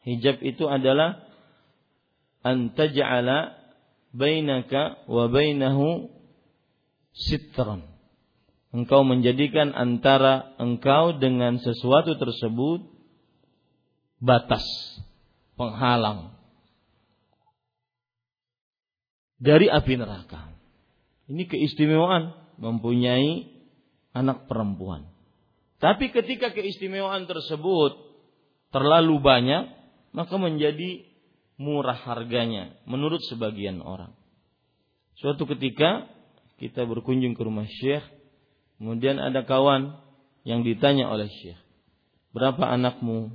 Hijab 0.06 0.42
itu 0.42 0.66
adalah 0.70 1.22
antaj'ala 2.46 3.58
bainaka 4.14 5.04
wa 5.10 5.26
bainahu 5.28 6.08
sitran. 7.14 7.84
Engkau 8.68 9.00
menjadikan 9.00 9.72
antara 9.72 10.54
engkau 10.60 11.16
dengan 11.16 11.56
sesuatu 11.56 12.20
tersebut 12.20 12.84
batas 14.20 14.64
penghalang 15.56 16.36
dari 19.40 19.70
api 19.70 19.94
neraka. 19.96 20.52
Ini 21.30 21.46
keistimewaan 21.48 22.34
mempunyai 22.58 23.46
anak 24.12 24.50
perempuan. 24.50 25.06
Tapi 25.78 26.10
ketika 26.10 26.50
keistimewaan 26.50 27.30
tersebut 27.30 27.94
terlalu 28.74 29.22
banyak, 29.22 29.77
maka 30.18 30.34
menjadi 30.34 31.06
murah 31.62 31.94
harganya 31.94 32.74
menurut 32.90 33.22
sebagian 33.30 33.78
orang. 33.78 34.10
Suatu 35.22 35.46
ketika 35.46 36.10
kita 36.58 36.82
berkunjung 36.82 37.38
ke 37.38 37.42
rumah 37.46 37.70
Syekh, 37.70 38.02
kemudian 38.82 39.22
ada 39.22 39.46
kawan 39.46 39.94
yang 40.42 40.66
ditanya 40.66 41.06
oleh 41.06 41.30
Syekh, 41.30 41.58
"Berapa 42.34 42.66
anakmu?" 42.66 43.30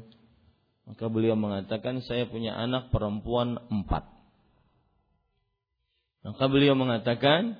Maka 0.83 1.07
beliau 1.07 1.39
mengatakan 1.39 2.03
saya 2.03 2.27
punya 2.27 2.51
anak 2.59 2.91
perempuan 2.91 3.55
empat. 3.71 4.03
Maka 6.27 6.43
beliau 6.51 6.75
mengatakan 6.75 7.55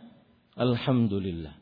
Alhamdulillah. 0.59 1.55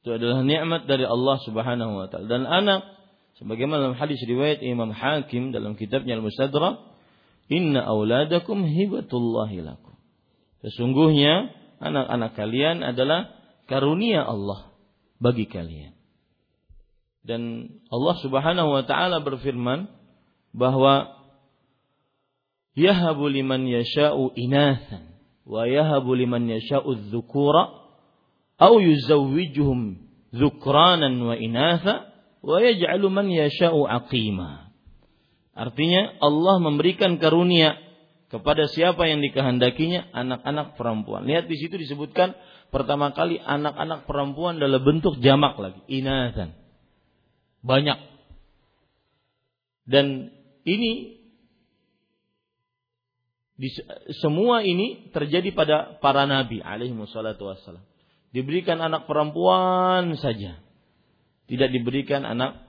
Itu 0.00 0.16
adalah 0.16 0.40
nikmat 0.40 0.88
dari 0.88 1.04
Allah 1.04 1.36
Subhanahu 1.44 1.92
wa 2.00 2.06
taala. 2.08 2.24
Dan 2.24 2.48
anak 2.48 2.99
sebagaimana 3.38 3.92
dalam 3.92 3.98
hadis 3.98 4.18
riwayat 4.26 4.64
Imam 4.64 4.90
Hakim 4.90 5.54
dalam 5.54 5.78
kitabnya 5.78 6.18
Al-Mustadrak, 6.18 6.80
"Inna 7.52 7.86
auladakum 7.86 8.66
hibatullahi 8.66 9.62
lakum." 9.62 9.94
Sesungguhnya 10.66 11.54
anak-anak 11.78 12.34
kalian 12.34 12.82
adalah 12.82 13.30
karunia 13.70 14.26
Allah 14.26 14.74
bagi 15.22 15.46
kalian. 15.46 15.94
Dan 17.20 17.68
Allah 17.92 18.16
Subhanahu 18.24 18.68
wa 18.74 18.82
taala 18.84 19.20
berfirman, 19.20 20.00
bahwa 20.50 21.14
yahabu 22.74 23.30
liman 23.30 23.66
yasha'u 23.66 24.34
inathan 24.34 25.14
wa 25.46 25.66
yahabu 25.66 26.14
liman 26.14 26.46
yasha'u 26.50 27.10
dzukura 27.10 27.70
au 28.58 28.74
yuzawwijuhum 28.82 29.98
dzukranan 30.34 31.14
wa 31.22 31.34
inatha 31.38 32.09
wa 32.40 32.56
yaj'alu 32.60 33.06
man 33.12 33.28
yasha'u. 33.28 33.84
Artinya 35.50 36.02
Allah 36.24 36.56
memberikan 36.62 37.20
karunia 37.20 37.76
kepada 38.30 38.70
siapa 38.70 39.10
yang 39.10 39.20
dikehendakinya 39.20 40.14
anak-anak 40.14 40.78
perempuan. 40.78 41.26
Lihat 41.26 41.50
di 41.50 41.58
situ 41.58 41.74
disebutkan 41.76 42.38
pertama 42.70 43.10
kali 43.10 43.36
anak-anak 43.42 44.06
perempuan 44.06 44.62
dalam 44.62 44.80
bentuk 44.80 45.18
jamak 45.18 45.58
lagi, 45.58 45.82
inathan. 45.90 46.54
Banyak. 47.60 47.98
Dan 49.90 50.30
ini 50.62 51.20
di, 53.60 53.68
semua 54.24 54.64
ini 54.64 55.12
terjadi 55.12 55.52
pada 55.52 56.00
para 56.00 56.24
nabi 56.24 56.64
alaihi 56.64 56.96
wassalam. 56.96 57.84
Diberikan 58.30 58.78
anak 58.78 59.04
perempuan 59.10 60.14
saja. 60.16 60.56
Tidak 61.50 61.68
diberikan 61.74 62.22
anak 62.22 62.62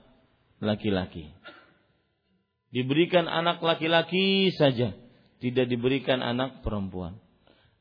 laki-laki. 0.57 1.29
Diberikan 2.73 3.29
anak 3.29 3.61
laki-laki 3.61 4.49
saja, 4.57 4.97
tidak 5.37 5.69
diberikan 5.69 6.25
anak 6.25 6.65
perempuan. 6.65 7.21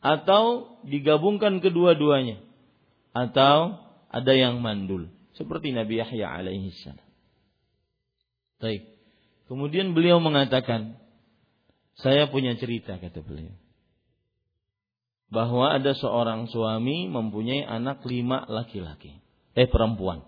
atau 0.00 0.76
digabungkan 0.88 1.60
kedua-duanya 1.60 2.40
atau 3.12 3.76
ada 4.08 4.32
yang 4.32 4.64
mandul 4.64 5.12
seperti 5.36 5.76
Nabi 5.76 6.00
Yahya 6.00 6.26
alaihi 6.40 6.72
salam. 6.80 7.04
Baik. 8.60 8.84
Kemudian 9.48 9.96
beliau 9.96 10.20
mengatakan, 10.20 11.00
saya 11.98 12.28
punya 12.28 12.56
cerita 12.56 12.96
kata 12.96 13.20
beliau. 13.24 13.52
Bahwa 15.30 15.70
ada 15.70 15.94
seorang 15.94 16.50
suami 16.50 17.06
mempunyai 17.06 17.62
anak 17.62 18.02
lima 18.06 18.46
laki-laki. 18.50 19.14
Eh 19.54 19.70
perempuan. 19.70 20.26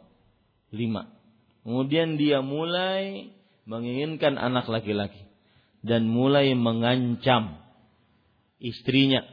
Lima. 0.72 1.06
Kemudian 1.62 2.18
dia 2.18 2.40
mulai 2.40 3.30
menginginkan 3.68 4.40
anak 4.40 4.66
laki-laki. 4.66 5.28
Dan 5.84 6.08
mulai 6.10 6.54
mengancam 6.54 7.58
istrinya 8.62 9.26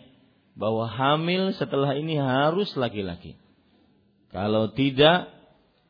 bahwa 0.58 0.90
hamil 0.90 1.56
setelah 1.56 1.96
ini 1.96 2.18
harus 2.18 2.74
laki-laki. 2.76 3.38
Kalau 4.30 4.74
tidak, 4.74 5.30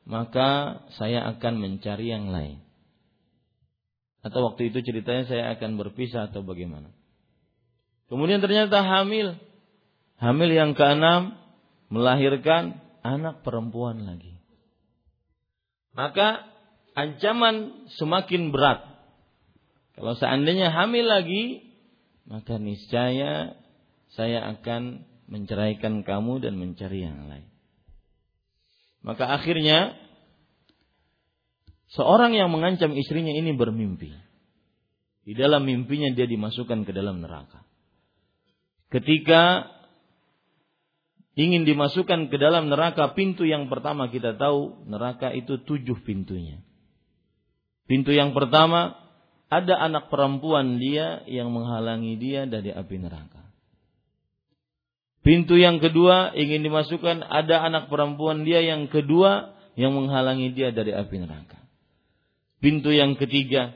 maka 0.08 0.84
saya 0.96 1.28
akan 1.36 1.54
mencari 1.60 2.12
yang 2.12 2.32
lain. 2.32 2.60
Atau 4.20 4.44
waktu 4.52 4.72
itu 4.72 4.84
ceritanya 4.84 5.26
saya 5.28 5.44
akan 5.56 5.80
berpisah 5.80 6.28
atau 6.28 6.44
bagaimana. 6.44 6.92
Kemudian 8.12 8.44
ternyata 8.44 8.84
hamil. 8.84 9.40
Hamil 10.20 10.50
yang 10.52 10.76
keenam 10.76 11.40
melahirkan 11.88 12.84
anak 13.00 13.42
perempuan 13.48 14.04
lagi. 14.04 14.38
Maka 16.00 16.48
ancaman 16.96 17.92
semakin 18.00 18.56
berat. 18.56 18.80
Kalau 20.00 20.16
seandainya 20.16 20.72
hamil 20.72 21.04
lagi, 21.04 21.76
maka 22.24 22.56
niscaya 22.56 23.60
saya 24.16 24.48
akan 24.56 25.04
menceraikan 25.28 26.08
kamu 26.08 26.40
dan 26.40 26.56
mencari 26.56 27.04
yang 27.04 27.28
lain. 27.28 27.52
Maka 29.04 29.28
akhirnya 29.28 30.00
seorang 31.92 32.32
yang 32.32 32.48
mengancam 32.48 32.96
istrinya 32.96 33.36
ini 33.36 33.52
bermimpi. 33.60 34.16
Di 35.28 35.36
dalam 35.36 35.68
mimpinya 35.68 36.16
dia 36.16 36.32
dimasukkan 36.32 36.88
ke 36.88 36.96
dalam 36.96 37.20
neraka. 37.20 37.68
Ketika 38.88 39.68
ingin 41.39 41.63
dimasukkan 41.63 42.28
ke 42.28 42.36
dalam 42.36 42.67
neraka, 42.67 43.15
pintu 43.15 43.47
yang 43.47 43.71
pertama 43.71 44.12
kita 44.12 44.36
tahu 44.36 44.84
neraka 44.91 45.32
itu 45.32 45.63
tujuh 45.63 46.04
pintunya. 46.04 46.60
Pintu 47.88 48.12
yang 48.12 48.36
pertama 48.36 48.99
ada 49.47 49.80
anak 49.80 50.12
perempuan 50.12 50.78
dia 50.84 51.23
yang 51.32 51.49
menghalangi 51.56 52.19
dia 52.19 52.43
dari 52.43 52.75
api 52.75 52.95
neraka. 52.99 53.39
Pintu 55.23 55.56
yang 55.56 55.80
kedua 55.80 56.36
ingin 56.36 56.60
dimasukkan 56.60 57.23
ada 57.23 57.63
anak 57.63 57.88
perempuan 57.88 58.43
dia 58.43 58.60
yang 58.60 58.91
kedua 58.91 59.56
yang 59.80 59.95
menghalangi 59.95 60.52
dia 60.52 60.75
dari 60.75 60.91
api 60.91 61.15
neraka. 61.23 61.60
Pintu 62.60 62.91
yang 62.91 63.15
ketiga 63.15 63.71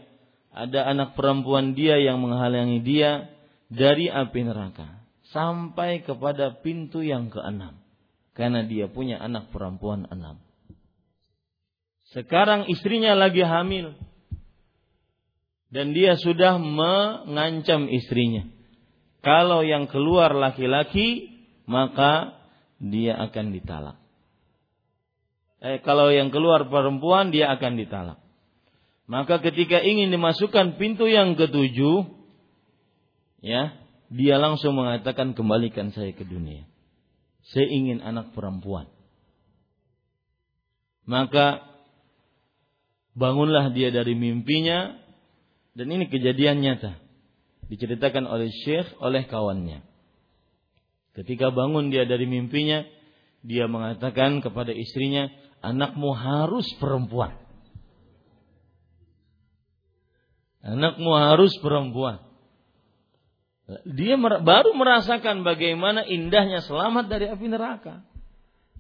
ada 0.51 0.83
anak 0.91 1.15
perempuan 1.15 1.73
dia 1.73 1.95
yang 1.95 2.19
menghalangi 2.19 2.83
dia 2.83 3.31
dari 3.71 4.11
api 4.11 4.39
neraka 4.45 5.02
sampai 5.33 6.05
kepada 6.05 6.61
pintu 6.61 7.01
yang 7.01 7.33
keenam 7.33 7.81
karena 8.37 8.63
dia 8.63 8.85
punya 8.87 9.17
anak 9.17 9.49
perempuan 9.49 10.05
enam. 10.07 10.37
Sekarang 12.13 12.69
istrinya 12.69 13.17
lagi 13.17 13.41
hamil 13.41 13.97
dan 15.73 15.97
dia 15.97 16.13
sudah 16.13 16.61
mengancam 16.61 17.89
istrinya. 17.89 18.45
Kalau 19.25 19.65
yang 19.65 19.89
keluar 19.89 20.35
laki-laki, 20.37 21.33
maka 21.65 22.37
dia 22.77 23.17
akan 23.17 23.55
ditalak. 23.55 23.97
Eh, 25.63 25.79
kalau 25.81 26.11
yang 26.11 26.29
keluar 26.29 26.67
perempuan 26.67 27.31
dia 27.31 27.49
akan 27.55 27.79
ditalak. 27.79 28.19
Maka 29.07 29.39
ketika 29.39 29.79
ingin 29.79 30.11
dimasukkan 30.11 30.75
pintu 30.75 31.07
yang 31.07 31.39
ketujuh, 31.39 32.03
ya, 33.39 33.82
dia 34.13 34.37
langsung 34.37 34.77
mengatakan 34.77 35.33
kembalikan 35.33 35.89
saya 35.89 36.13
ke 36.13 36.21
dunia. 36.21 36.69
Saya 37.49 37.65
ingin 37.65 37.99
anak 38.05 38.29
perempuan. 38.37 38.85
Maka 41.09 41.65
bangunlah 43.17 43.73
dia 43.73 43.89
dari 43.89 44.13
mimpinya 44.13 44.95
dan 45.73 45.89
ini 45.89 46.07
kejadian 46.07 46.61
nyata 46.61 47.01
diceritakan 47.67 48.29
oleh 48.29 48.53
Syekh 48.63 48.93
oleh 49.01 49.25
kawannya. 49.25 49.81
Ketika 51.17 51.49
bangun 51.49 51.89
dia 51.89 52.05
dari 52.05 52.25
mimpinya, 52.29 52.85
dia 53.45 53.69
mengatakan 53.69 54.41
kepada 54.41 54.73
istrinya, 54.73 55.29
anakmu 55.61 56.09
harus 56.13 56.65
perempuan. 56.81 57.37
Anakmu 60.63 61.11
harus 61.13 61.53
perempuan. 61.59 62.32
Dia 63.87 64.19
baru 64.19 64.75
merasakan 64.75 65.47
bagaimana 65.47 66.03
indahnya 66.03 66.59
selamat 66.67 67.07
dari 67.07 67.31
api 67.31 67.47
neraka. 67.47 68.03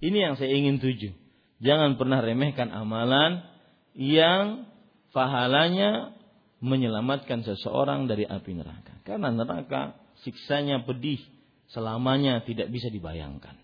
Ini 0.03 0.17
yang 0.31 0.35
saya 0.35 0.51
ingin 0.51 0.83
tuju. 0.83 1.15
Jangan 1.63 1.95
pernah 1.95 2.19
remehkan 2.19 2.67
amalan 2.75 3.47
yang 3.95 4.67
pahalanya 5.15 6.11
menyelamatkan 6.59 7.47
seseorang 7.47 8.11
dari 8.11 8.27
api 8.27 8.51
neraka. 8.59 8.99
Karena 9.07 9.31
neraka 9.31 9.95
siksanya 10.27 10.83
pedih, 10.83 11.23
selamanya 11.71 12.43
tidak 12.43 12.67
bisa 12.67 12.91
dibayangkan. 12.91 13.55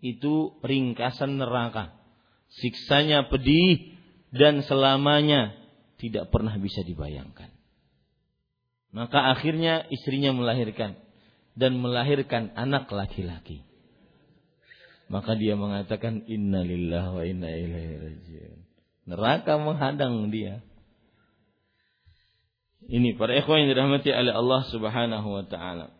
Itu 0.00 0.56
ringkasan 0.64 1.36
neraka. 1.36 1.92
Siksanya 2.60 3.28
pedih 3.28 3.96
dan 4.32 4.64
selamanya 4.64 5.52
tidak 6.00 6.32
pernah 6.32 6.56
bisa 6.56 6.80
dibayangkan. 6.80 7.53
Maka 8.94 9.34
akhirnya 9.34 9.90
istrinya 9.90 10.30
melahirkan 10.30 10.94
dan 11.58 11.82
melahirkan 11.82 12.54
anak 12.54 12.86
laki-laki. 12.94 13.66
Maka 15.10 15.34
dia 15.34 15.58
mengatakan 15.58 16.22
innalillah 16.30 17.10
wa 17.10 17.22
inna 17.26 17.50
ilaihi 17.50 17.94
rajiun. 17.98 18.58
Neraka 19.10 19.58
menghadang 19.58 20.30
dia. 20.30 20.62
Ini 22.86 23.18
para 23.18 23.34
ikhwan 23.34 23.66
yang 23.66 23.74
dirahmati 23.74 24.14
oleh 24.14 24.30
Allah 24.32 24.60
Subhanahu 24.70 25.28
wa 25.28 25.44
taala. 25.44 25.90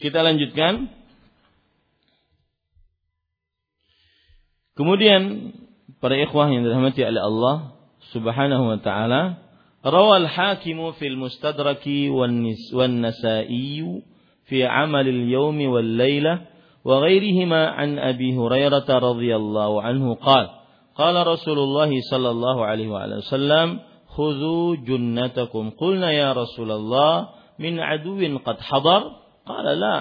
Kita 0.00 0.24
lanjutkan. 0.24 0.88
Kemudian 4.74 5.54
para 6.02 6.18
ikhwah 6.18 6.50
yang 6.50 6.66
dirahmati 6.66 7.04
oleh 7.04 7.22
Allah 7.22 7.56
Subhanahu 8.10 8.64
wa 8.74 8.78
taala, 8.82 9.43
fil 9.84 11.16
mustadraki 11.16 12.10
wan 12.10 12.92
nasa'i 13.04 14.02
fi 14.48 14.64
amal 14.64 15.06
al-yawm 15.06 15.60
wal 15.68 15.84
laylah 15.84 16.54
وغيرهما 16.84 17.66
عن 17.66 17.98
أبي 17.98 18.36
هريرة 18.36 18.84
رضي 18.88 19.36
الله 19.36 19.82
عنه 19.82 20.14
قال 20.14 20.46
قال 20.96 21.26
رسول 21.26 21.58
الله 21.58 21.90
صلى 22.10 22.30
الله 22.30 22.64
عليه 22.64 22.88
وسلم 22.88 23.80
خذوا 24.08 24.76
جنتكم. 24.76 25.70
قلنا 25.80 26.12
يا 26.12 26.32
رسول 26.32 26.70
الله 26.70 27.28
من 27.58 27.80
عدو 27.80 28.38
قد 28.44 28.60
حضر؟ 28.60 29.02
قال 29.46 29.66
لا 29.80 29.96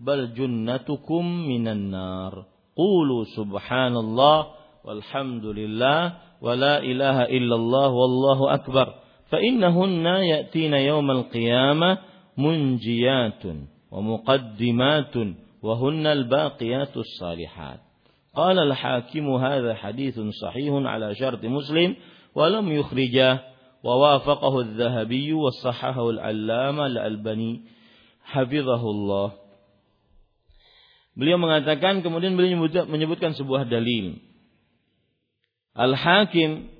بل 0.00 0.34
جنتكم 0.34 1.24
من 1.26 1.68
النار. 1.68 2.44
قولوا 2.76 3.24
سبحان 3.38 3.96
الله 3.96 4.46
والحمد 4.84 5.44
لله 5.44 6.12
ولا 6.42 6.82
إله 6.82 7.30
إلا 7.30 7.54
الله 7.54 7.88
والله 7.88 8.54
أكبر. 8.54 9.03
فإنهن 9.33 10.05
يأتين 10.05 10.73
يوم 10.73 11.11
القيامة 11.11 11.97
منجيات 12.37 13.43
ومقدمات 13.91 15.15
وهن 15.61 16.07
الباقيات 16.07 16.97
الصالحات 16.97 17.79
قال 18.35 18.59
الحاكم 18.59 19.29
هذا 19.29 19.73
حديث 19.73 20.19
صحيح 20.19 20.73
على 20.73 21.15
شرط 21.15 21.45
مسلم 21.45 21.95
ولم 22.35 22.71
يخرجه 22.71 23.39
ووافقه 23.83 24.59
الذهبي 24.59 25.33
وصححه 25.33 26.09
العلامة 26.09 26.85
الألباني 26.85 27.61
hafizahullah. 28.29 29.33
Beliau 31.17 31.41
mengatakan 31.41 31.99
kemudian 32.05 32.37
beliau 32.39 32.63
menyebutkan 32.87 33.35
sebuah 33.35 33.67
dalil. 33.67 34.21
Al-Hakim 35.75 36.71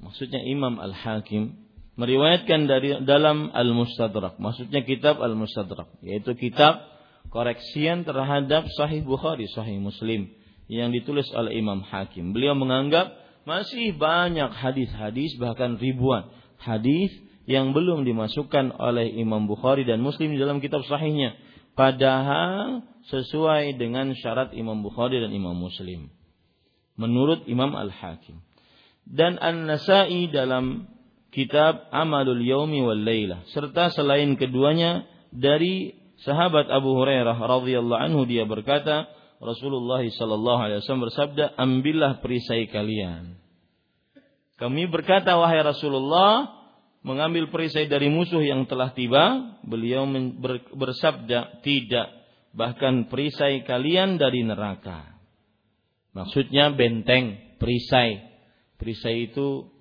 maksudnya 0.00 0.42
Imam 0.42 0.80
Al-Hakim 0.80 1.54
meriwayatkan 1.95 2.67
dari 2.67 2.99
dalam 3.03 3.51
Al-Mustadrak, 3.51 4.39
maksudnya 4.39 4.83
kitab 4.83 5.19
Al-Mustadrak, 5.23 5.99
yaitu 6.03 6.35
kitab 6.35 6.83
koreksian 7.31 8.03
terhadap 8.03 8.67
Sahih 8.75 9.03
Bukhari, 9.03 9.47
Sahih 9.51 9.79
Muslim 9.79 10.31
yang 10.71 10.91
ditulis 10.91 11.27
oleh 11.31 11.55
Imam 11.59 11.83
Hakim. 11.83 12.31
Beliau 12.35 12.57
menganggap 12.57 13.15
masih 13.45 13.93
banyak 13.95 14.49
hadis-hadis 14.51 15.37
bahkan 15.37 15.77
ribuan 15.77 16.25
hadis 16.57 17.13
yang 17.45 17.77
belum 17.77 18.03
dimasukkan 18.09 18.73
oleh 18.81 19.05
Imam 19.13 19.45
Bukhari 19.45 19.85
dan 19.85 20.01
Muslim 20.01 20.33
di 20.33 20.39
dalam 20.41 20.57
kitab 20.59 20.81
sahihnya. 20.85 21.37
padahal 21.75 22.87
sesuai 23.11 23.77
dengan 23.77 24.15
syarat 24.17 24.55
Imam 24.55 24.81
Bukhari 24.81 25.21
dan 25.21 25.29
Imam 25.29 25.53
Muslim. 25.53 26.09
Menurut 26.95 27.45
Imam 27.45 27.75
Al-Hakim. 27.75 28.41
Dan 29.05 29.37
An-Nasai 29.37 30.31
dalam 30.33 30.94
kitab 31.35 31.91
Amalul 31.91 32.39
Yaumi 32.39 32.79
wal 32.79 33.03
Lailah 33.03 33.43
serta 33.51 33.91
selain 33.91 34.39
keduanya 34.39 35.03
dari 35.35 35.91
sahabat 36.23 36.71
Abu 36.71 36.95
Hurairah 36.95 37.35
radhiyallahu 37.35 37.99
anhu 37.99 38.23
dia 38.23 38.47
berkata 38.47 39.11
Rasulullah 39.43 39.99
sallallahu 39.99 40.59
alaihi 40.63 40.79
wasallam 40.79 41.11
bersabda 41.11 41.59
ambillah 41.59 42.23
perisai 42.23 42.71
kalian 42.71 43.35
kami 44.55 44.87
berkata 44.87 45.35
wahai 45.35 45.59
Rasulullah 45.59 46.47
mengambil 47.05 47.53
perisai 47.53 47.85
dari 47.85 48.09
musuh 48.09 48.41
yang 48.41 48.65
telah 48.65 48.95
tiba. 48.95 49.59
Beliau 49.61 50.09
bersabda 50.73 51.61
tidak 51.61 52.07
bahkan 52.55 53.11
perisai 53.11 53.61
kalian 53.67 54.17
dari 54.17 54.41
neraka. 54.41 55.19
Maksudnya 56.17 56.73
benteng 56.73 57.59
perisai. 57.61 58.23
Perisai 58.79 59.31
itu 59.31 59.74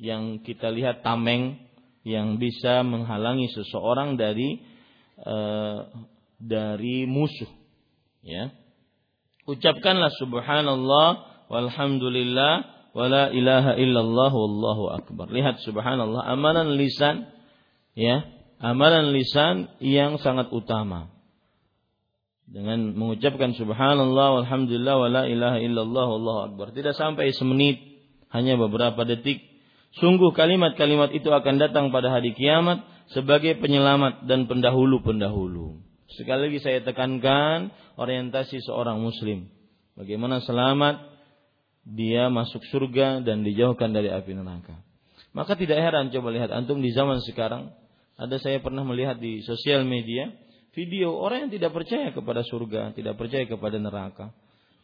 yang 0.00 0.40
kita 0.40 0.72
lihat 0.72 1.04
tameng 1.04 1.60
yang 2.08 2.40
bisa 2.40 2.80
menghalangi 2.80 3.52
seseorang 3.52 4.16
dari 4.16 4.64
uh, 5.20 5.84
dari 6.40 7.04
musuh 7.04 7.52
ya. 8.24 8.48
Ucapkanlah 9.44 10.08
subhanallah 10.16 11.08
walhamdulillah 11.52 12.52
wala 12.96 13.28
ilaha 13.28 13.76
illallah 13.76 14.32
wallahu 14.32 14.84
akbar. 14.96 15.28
Lihat 15.28 15.60
subhanallah 15.60 16.24
amalan 16.24 16.80
lisan 16.80 17.28
ya 17.92 18.24
amalan 18.56 19.12
lisan 19.12 19.68
yang 19.84 20.16
sangat 20.16 20.48
utama. 20.48 21.12
Dengan 22.50 22.96
mengucapkan 22.98 23.54
subhanallah 23.54 24.42
walhamdulillah 24.42 24.96
wala 24.96 25.22
ilaha 25.28 25.60
illallah 25.60 26.06
wallahu 26.08 26.40
akbar. 26.50 26.72
Tidak 26.72 26.96
sampai 26.96 27.30
semenit 27.36 27.78
hanya 28.32 28.56
beberapa 28.56 29.04
detik 29.04 29.49
Sungguh 29.98 30.30
kalimat-kalimat 30.30 31.10
itu 31.10 31.34
akan 31.34 31.58
datang 31.58 31.90
pada 31.90 32.14
hari 32.14 32.30
kiamat 32.38 32.86
sebagai 33.10 33.58
penyelamat 33.58 34.22
dan 34.30 34.46
pendahulu-pendahulu. 34.46 35.82
Sekali 36.14 36.46
lagi 36.46 36.58
saya 36.62 36.78
tekankan 36.86 37.74
orientasi 37.98 38.62
seorang 38.62 39.02
muslim. 39.02 39.50
Bagaimana 39.98 40.38
selamat 40.46 41.10
dia 41.82 42.30
masuk 42.30 42.62
surga 42.70 43.18
dan 43.26 43.42
dijauhkan 43.42 43.90
dari 43.90 44.14
api 44.14 44.30
neraka. 44.30 44.78
Maka 45.34 45.58
tidak 45.58 45.82
heran 45.82 46.14
coba 46.14 46.28
lihat 46.30 46.54
antum 46.54 46.78
di 46.78 46.94
zaman 46.94 47.18
sekarang 47.26 47.74
ada 48.14 48.36
saya 48.38 48.62
pernah 48.62 48.86
melihat 48.86 49.18
di 49.18 49.42
sosial 49.42 49.82
media 49.82 50.30
video 50.70 51.18
orang 51.18 51.50
yang 51.50 51.52
tidak 51.58 51.74
percaya 51.74 52.14
kepada 52.14 52.46
surga, 52.46 52.94
tidak 52.94 53.18
percaya 53.18 53.42
kepada 53.42 53.74
neraka. 53.82 54.30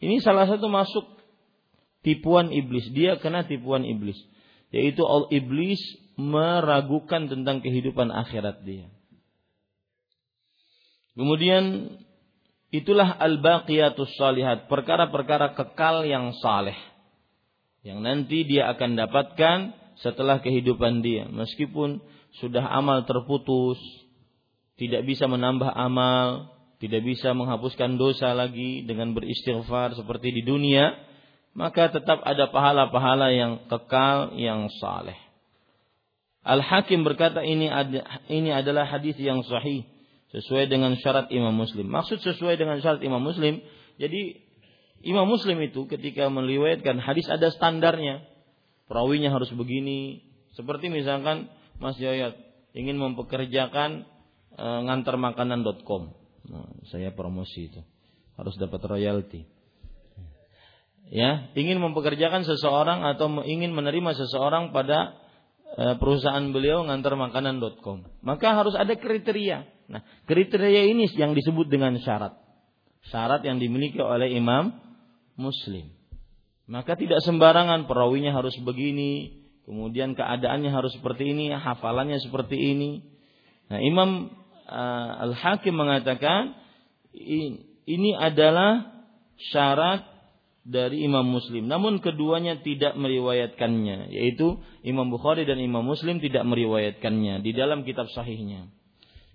Ini 0.03 0.19
salah 0.19 0.51
satu 0.51 0.67
masuk 0.67 1.05
tipuan 2.03 2.51
iblis. 2.51 2.91
Dia 2.91 3.15
kena 3.23 3.47
tipuan 3.47 3.87
iblis 3.87 4.19
yaitu 4.71 5.03
iblis 5.31 5.79
meragukan 6.17 7.29
tentang 7.29 7.61
kehidupan 7.61 8.09
akhirat 8.09 8.65
dia. 8.65 8.89
Kemudian 11.17 11.97
itulah 12.69 13.17
al-baqiyatus 13.17 14.17
salihat, 14.17 14.69
perkara-perkara 14.69 15.57
kekal 15.57 16.05
yang 16.05 16.33
saleh. 16.37 16.77
Yang 17.81 17.99
nanti 18.03 18.39
dia 18.45 18.69
akan 18.73 18.99
dapatkan 18.99 19.57
setelah 20.01 20.43
kehidupan 20.43 21.01
dia. 21.01 21.25
Meskipun 21.25 22.01
sudah 22.37 22.65
amal 22.69 23.07
terputus, 23.09 23.79
tidak 24.77 25.09
bisa 25.09 25.25
menambah 25.25 25.73
amal, 25.73 26.53
tidak 26.77 27.01
bisa 27.01 27.33
menghapuskan 27.33 27.97
dosa 27.97 28.37
lagi 28.37 28.85
dengan 28.85 29.17
beristighfar 29.17 29.97
seperti 29.97 30.29
di 30.29 30.45
dunia, 30.45 30.93
maka 31.57 31.89
tetap 31.89 32.21
ada 32.21 32.53
pahala-pahala 32.53 33.33
yang 33.33 33.65
kekal 33.65 34.37
yang 34.37 34.69
saleh. 34.77 35.17
Al-Hakim 36.45 37.01
berkata 37.01 37.41
ini 37.41 37.65
ada, 37.65 38.21
ini 38.29 38.53
adalah 38.53 38.85
hadis 38.85 39.17
yang 39.17 39.41
sahih 39.41 39.81
sesuai 40.37 40.69
dengan 40.69 40.93
syarat 41.01 41.33
Imam 41.33 41.57
Muslim. 41.57 41.89
Maksud 41.89 42.21
sesuai 42.21 42.61
dengan 42.61 42.77
syarat 42.77 43.01
Imam 43.01 43.19
Muslim, 43.19 43.57
jadi 43.97 44.37
Imam 45.01 45.25
Muslim 45.25 45.57
itu 45.65 45.89
ketika 45.89 46.29
meriwayatkan 46.29 47.01
hadis 47.01 47.25
ada 47.25 47.49
standarnya. 47.49 48.21
Perawinya 48.85 49.33
harus 49.33 49.49
begini. 49.51 50.23
Seperti 50.53 50.93
misalkan 50.93 51.49
Mas 51.81 51.97
Yayat 51.99 52.37
ingin 52.71 53.01
mempekerjakan 53.01 54.07
e, 54.55 54.65
ngantarmakanan.com. 54.87 56.01
Nah, 56.47 56.69
saya 56.87 57.11
promosi 57.11 57.67
itu. 57.67 57.81
Harus 58.39 58.55
dapat 58.55 58.79
royalti 58.87 59.56
ya 61.07 61.51
ingin 61.55 61.79
mempekerjakan 61.79 62.43
seseorang 62.43 63.03
atau 63.07 63.31
ingin 63.43 63.71
menerima 63.71 64.11
seseorang 64.15 64.75
pada 64.75 65.15
e, 65.75 65.95
perusahaan 65.99 66.43
beliau 66.51 66.83
ngantar 66.83 67.15
makanan.com 67.15 68.07
maka 68.23 68.47
harus 68.55 68.75
ada 68.75 68.95
kriteria. 68.95 69.63
Nah 69.87 70.01
kriteria 70.27 70.91
ini 70.91 71.07
yang 71.15 71.31
disebut 71.31 71.71
dengan 71.71 71.95
syarat. 72.03 72.35
Syarat 73.07 73.43
yang 73.47 73.59
dimiliki 73.63 74.03
oleh 74.03 74.35
imam 74.35 74.75
muslim. 75.39 75.95
Maka 76.67 76.99
tidak 76.99 77.23
sembarangan 77.23 77.87
perawinya 77.87 78.35
harus 78.35 78.55
begini 78.59 79.43
kemudian 79.63 80.15
keadaannya 80.15 80.71
harus 80.71 80.95
seperti 80.95 81.31
ini 81.31 81.55
hafalannya 81.55 82.19
seperti 82.19 82.55
ini. 82.55 83.03
Nah 83.71 83.79
imam 83.79 84.31
uh, 84.67 85.23
al 85.27 85.31
hakim 85.35 85.75
mengatakan 85.75 86.55
ini 87.87 88.11
adalah 88.19 89.03
syarat 89.51 90.16
dari 90.67 91.07
Imam 91.07 91.23
Muslim. 91.23 91.71
Namun 91.71 92.03
keduanya 92.03 92.59
tidak 92.59 92.99
meriwayatkannya, 92.99 94.11
yaitu 94.11 94.59
Imam 94.83 95.07
Bukhari 95.07 95.47
dan 95.47 95.63
Imam 95.63 95.87
Muslim 95.87 96.19
tidak 96.19 96.43
meriwayatkannya 96.43 97.39
di 97.39 97.55
dalam 97.55 97.87
kitab 97.87 98.11
sahihnya. 98.11 98.67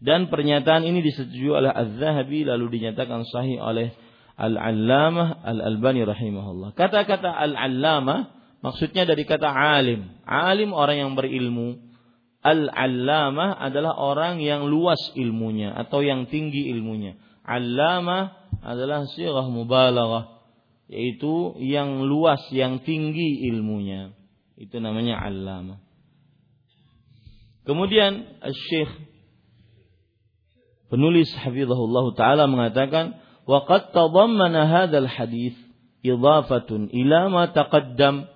Dan 0.02 0.28
pernyataan 0.28 0.84
ini 0.84 1.00
disetujui 1.00 1.56
oleh 1.56 1.72
Az-Zahabi 1.72 2.44
lalu 2.44 2.78
dinyatakan 2.78 3.24
sahih 3.24 3.62
oleh 3.62 3.96
Al-Allamah 4.36 5.40
Al-Albani 5.40 6.04
rahimahullah. 6.04 6.76
Kata-kata 6.76 7.32
Al-Allamah 7.32 8.34
maksudnya 8.60 9.08
dari 9.08 9.24
kata 9.24 9.48
alim. 9.48 10.12
Alim 10.26 10.74
orang 10.76 11.06
yang 11.06 11.12
berilmu. 11.14 11.78
Al-Allamah 12.42 13.62
adalah 13.62 13.94
orang 13.94 14.42
yang 14.42 14.66
luas 14.66 14.98
ilmunya 15.14 15.70
atau 15.78 16.02
yang 16.02 16.26
tinggi 16.26 16.74
ilmunya. 16.74 17.14
Allamah 17.46 18.50
adalah 18.66 19.06
sirah 19.06 19.46
mubalaghah 19.46 20.41
yaitu 20.92 21.56
yang 21.56 22.04
luas, 22.04 22.44
yang 22.52 22.84
tinggi 22.84 23.48
ilmunya. 23.48 24.12
Itu 24.60 24.76
namanya 24.78 25.24
allama. 25.24 25.80
Kemudian 27.64 28.42
Syekh 28.68 28.92
penulis 30.92 31.32
hafizahullah 31.32 32.04
taala 32.12 32.44
mengatakan 32.44 33.16
wa 33.48 33.64
qad 33.64 33.96
tadammana 33.96 34.68
hadzal 34.68 35.08
hadis 35.08 35.56
idafatun 36.04 36.92
ila 36.92 37.32
ma 37.32 37.48
taqaddam 37.48 38.28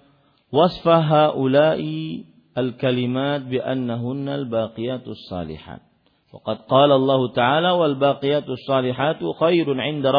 wasfa 0.49 1.05
haula'i 1.05 2.25
al-kalimat 2.57 3.45
bi 3.45 3.61
annahunna 3.61 4.41
al-baqiyatus 4.41 5.29
salihat. 5.29 5.85
Waqad 6.33 6.65
qala 6.67 6.97
Allah 6.97 7.21
Ta'ala 7.33 7.71
wal 7.77 7.97
baqiyatus 8.01 8.65
salihatu 8.65 9.37
khairun 9.37 9.79
'inda 9.79 10.11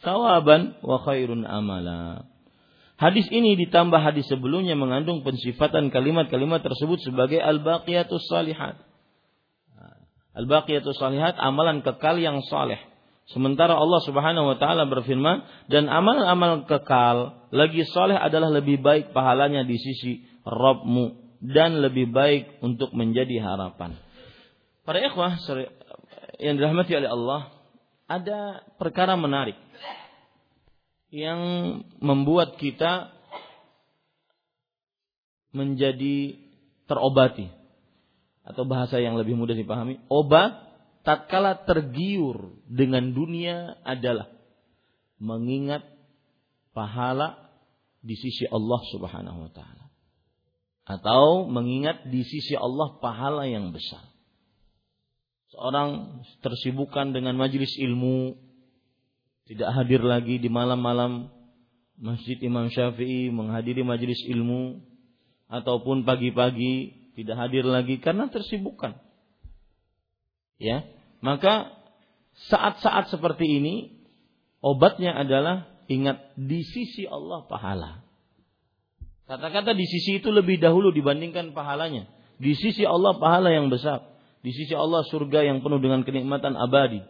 sawaban 0.00 0.76
wa 0.84 0.96
khairun 1.04 1.46
amala. 1.46 2.26
Hadis 2.96 3.28
ini 3.28 3.60
ditambah 3.60 4.00
hadis 4.00 4.24
sebelumnya 4.24 4.72
mengandung 4.72 5.20
pensifatan 5.20 5.92
kalimat-kalimat 5.92 6.64
tersebut 6.64 6.96
sebagai 7.04 7.44
al-baqiyatus 7.44 8.24
salihat. 8.24 8.80
Al-baqiyatus 10.32 10.96
salihat 10.96 11.36
amalan 11.36 11.84
kekal 11.84 12.16
yang 12.16 12.40
saleh. 12.48 12.80
Sementara 13.26 13.76
Allah 13.76 14.00
Subhanahu 14.06 14.54
wa 14.54 14.56
taala 14.56 14.88
berfirman 14.88 15.68
dan 15.68 15.92
amal-amal 15.92 16.64
kekal 16.64 17.50
lagi 17.50 17.84
saleh 17.90 18.16
adalah 18.16 18.48
lebih 18.48 18.80
baik 18.80 19.10
pahalanya 19.10 19.66
di 19.66 19.76
sisi 19.76 20.24
Rabbmu 20.46 21.40
dan 21.42 21.82
lebih 21.82 22.14
baik 22.14 22.62
untuk 22.62 22.94
menjadi 22.96 23.42
harapan. 23.42 23.98
Para 24.86 25.02
ikhwah 25.02 25.36
yang 26.38 26.54
dirahmati 26.54 26.94
oleh 26.94 27.10
Allah, 27.10 27.40
ada 28.06 28.62
perkara 28.78 29.18
menarik 29.18 29.58
yang 31.16 31.40
membuat 31.96 32.60
kita 32.60 33.08
menjadi 35.56 36.36
terobati. 36.84 37.48
Atau 38.44 38.68
bahasa 38.68 39.00
yang 39.00 39.16
lebih 39.16 39.34
mudah 39.34 39.56
dipahami 39.56 40.04
obat 40.12 40.54
tatkala 41.02 41.64
tergiur 41.64 42.52
dengan 42.68 43.16
dunia 43.16 43.80
adalah 43.82 44.28
mengingat 45.16 45.82
pahala 46.76 47.48
di 48.04 48.14
sisi 48.14 48.44
Allah 48.52 48.80
Subhanahu 48.92 49.48
wa 49.48 49.50
taala. 49.50 49.88
Atau 50.86 51.50
mengingat 51.50 52.06
di 52.06 52.22
sisi 52.22 52.54
Allah 52.54 53.00
pahala 53.02 53.48
yang 53.48 53.74
besar. 53.74 54.04
Seorang 55.50 56.22
tersibukkan 56.44 57.10
dengan 57.10 57.34
majelis 57.34 57.74
ilmu, 57.74 58.45
tidak 59.46 59.70
hadir 59.70 60.02
lagi 60.02 60.42
di 60.42 60.50
malam-malam 60.50 61.30
Masjid 61.96 62.36
Imam 62.42 62.68
Syafi'i 62.68 63.32
menghadiri 63.32 63.86
majelis 63.86 64.20
ilmu 64.26 64.82
ataupun 65.48 66.02
pagi-pagi 66.02 66.92
tidak 67.16 67.36
hadir 67.40 67.64
lagi 67.64 67.96
karena 68.02 68.28
tersibukkan. 68.28 68.98
Ya, 70.60 70.84
maka 71.24 71.72
saat-saat 72.50 73.08
seperti 73.08 73.62
ini 73.62 73.96
obatnya 74.60 75.16
adalah 75.16 75.70
ingat 75.88 76.36
di 76.36 76.60
sisi 76.66 77.08
Allah 77.08 77.46
pahala. 77.48 78.04
Kata-kata 79.26 79.74
di 79.74 79.86
sisi 79.88 80.22
itu 80.22 80.30
lebih 80.30 80.60
dahulu 80.60 80.90
dibandingkan 80.90 81.50
pahalanya. 81.56 82.06
Di 82.36 82.52
sisi 82.54 82.84
Allah 82.84 83.16
pahala 83.16 83.50
yang 83.50 83.72
besar. 83.72 84.04
Di 84.44 84.54
sisi 84.54 84.76
Allah 84.76 85.02
surga 85.08 85.42
yang 85.42 85.64
penuh 85.64 85.82
dengan 85.82 86.06
kenikmatan 86.06 86.54
abadi 86.54 87.02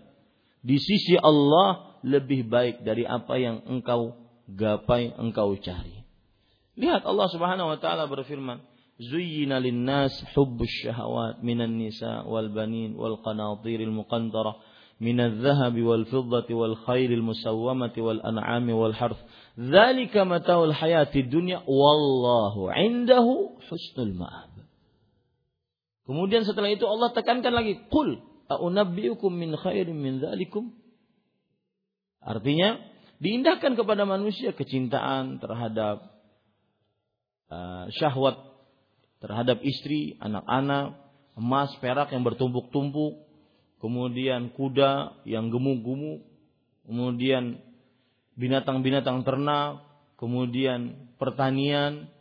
Di 0.66 0.78
sisi 0.78 1.18
Allah 1.18 1.98
lebih 2.06 2.46
baik 2.50 2.86
dari 2.86 3.06
apa 3.06 3.38
yang 3.38 3.66
engkau 3.66 4.18
gapai, 4.46 5.14
engkau 5.18 5.58
cari. 5.58 6.06
Lihat 6.78 7.06
Allah 7.06 7.28
Subhanahu 7.30 7.74
wa 7.74 7.78
taala 7.82 8.06
berfirman, 8.06 8.62
"Zuyyina 9.02 9.58
lin-nas 9.58 10.14
hubbus 10.38 10.70
syahawat 10.86 11.42
minan 11.42 11.78
nisa 11.82 12.26
wal 12.30 12.50
banin 12.54 12.94
wal 12.94 13.22
qanatiril 13.22 13.94
muqantarah 13.94 14.72
من 15.02 15.20
الذهب 15.20 15.82
والفضة 15.82 16.46
والخيل 16.54 17.12
المسومة 17.14 17.96
والأنعام 17.98 18.70
والحرث 18.70 19.20
ذلك 19.60 20.18
متاع 20.18 20.64
الحياة 20.64 21.14
الدنيا 21.16 21.60
والله 21.66 22.72
عنده 22.72 23.28
حسن 23.66 23.98
المآب 23.98 24.52
Kemudian 26.02 26.44
setelah 26.44 26.68
itu 26.68 26.84
Allah 26.86 27.14
tekankan 27.14 27.54
lagi, 27.56 27.88
"Qul 27.88 28.20
a'unabbiukum 28.51 29.31
min 29.31 29.55
khairin 29.55 29.97
min 29.97 30.19
dzalikum?" 30.23 30.73
Artinya, 32.23 32.83
diindahkan 33.23 33.79
kepada 33.79 34.03
manusia 34.03 34.51
kecintaan 34.51 35.39
terhadap 35.39 36.11
uh, 37.51 37.87
syahwat 37.95 38.47
terhadap 39.21 39.65
istri, 39.65 40.15
anak-anak, 40.21 40.97
emas, 41.37 41.73
perak 41.81 42.13
yang 42.13 42.23
bertumpuk-tumpuk, 42.25 43.27
kemudian 43.81 44.53
kuda 44.53 45.25
yang 45.25 45.49
gemuk-gemuk, 45.49 46.25
kemudian 46.85 47.61
binatang-binatang 48.37 49.25
ternak, 49.25 49.83
kemudian 50.21 51.11
pertanian. 51.17 52.13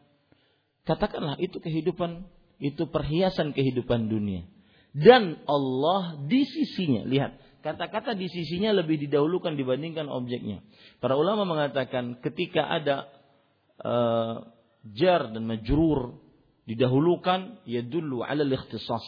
Katakanlah 0.88 1.36
itu 1.42 1.60
kehidupan, 1.60 2.30
itu 2.62 2.88
perhiasan 2.88 3.52
kehidupan 3.52 4.08
dunia. 4.08 4.48
Dan 4.96 5.44
Allah 5.44 6.16
di 6.24 6.48
sisinya, 6.48 7.04
lihat, 7.04 7.36
kata-kata 7.60 8.16
di 8.16 8.32
sisinya 8.32 8.72
lebih 8.72 8.96
didahulukan 8.96 9.60
dibandingkan 9.60 10.08
objeknya. 10.08 10.64
Para 11.04 11.20
ulama 11.20 11.44
mengatakan 11.44 12.24
ketika 12.24 12.64
ada 12.64 13.12
uh, 13.84 14.48
jar 14.96 15.36
dan 15.36 15.44
majrur 15.44 16.16
didahulukan 16.64 17.60
ya 17.68 17.84
dulu 17.84 18.24
ala 18.24 18.48
ikhtisas. 18.48 19.04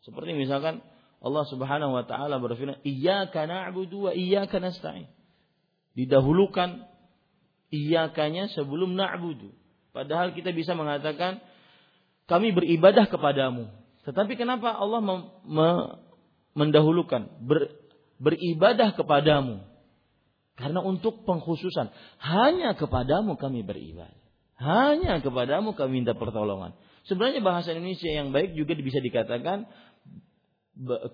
Seperti 0.00 0.32
misalkan 0.32 0.80
Allah 1.20 1.44
Subhanahu 1.44 1.92
wa 1.92 2.08
taala 2.08 2.40
berfirman, 2.40 2.80
"Iyyaka 2.80 3.44
na'budu 3.44 4.08
wa 4.08 4.12
iyyaka 4.16 4.64
nasta'in." 4.64 5.12
Didahulukan 5.92 6.88
iyyakanya 7.68 8.48
sebelum 8.56 8.96
na'budu. 8.96 9.52
Padahal 9.92 10.32
kita 10.32 10.56
bisa 10.56 10.72
mengatakan 10.72 11.44
kami 12.24 12.56
beribadah 12.56 13.06
kepadamu. 13.12 13.81
Tetapi 14.02 14.34
kenapa 14.34 14.74
Allah 14.74 15.00
mendahulukan 16.58 17.38
ber, 17.42 17.70
beribadah 18.18 18.94
kepadamu? 18.98 19.62
Karena 20.58 20.82
untuk 20.84 21.22
pengkhususan, 21.24 21.90
hanya 22.22 22.74
kepadamu 22.76 23.38
kami 23.40 23.62
beribadah. 23.64 24.20
Hanya 24.62 25.18
kepadamu 25.18 25.74
kami 25.74 26.02
minta 26.02 26.14
pertolongan. 26.14 26.76
Sebenarnya 27.08 27.42
bahasa 27.42 27.74
Indonesia 27.74 28.06
yang 28.06 28.30
baik 28.30 28.54
juga 28.54 28.78
bisa 28.78 29.02
dikatakan 29.02 29.66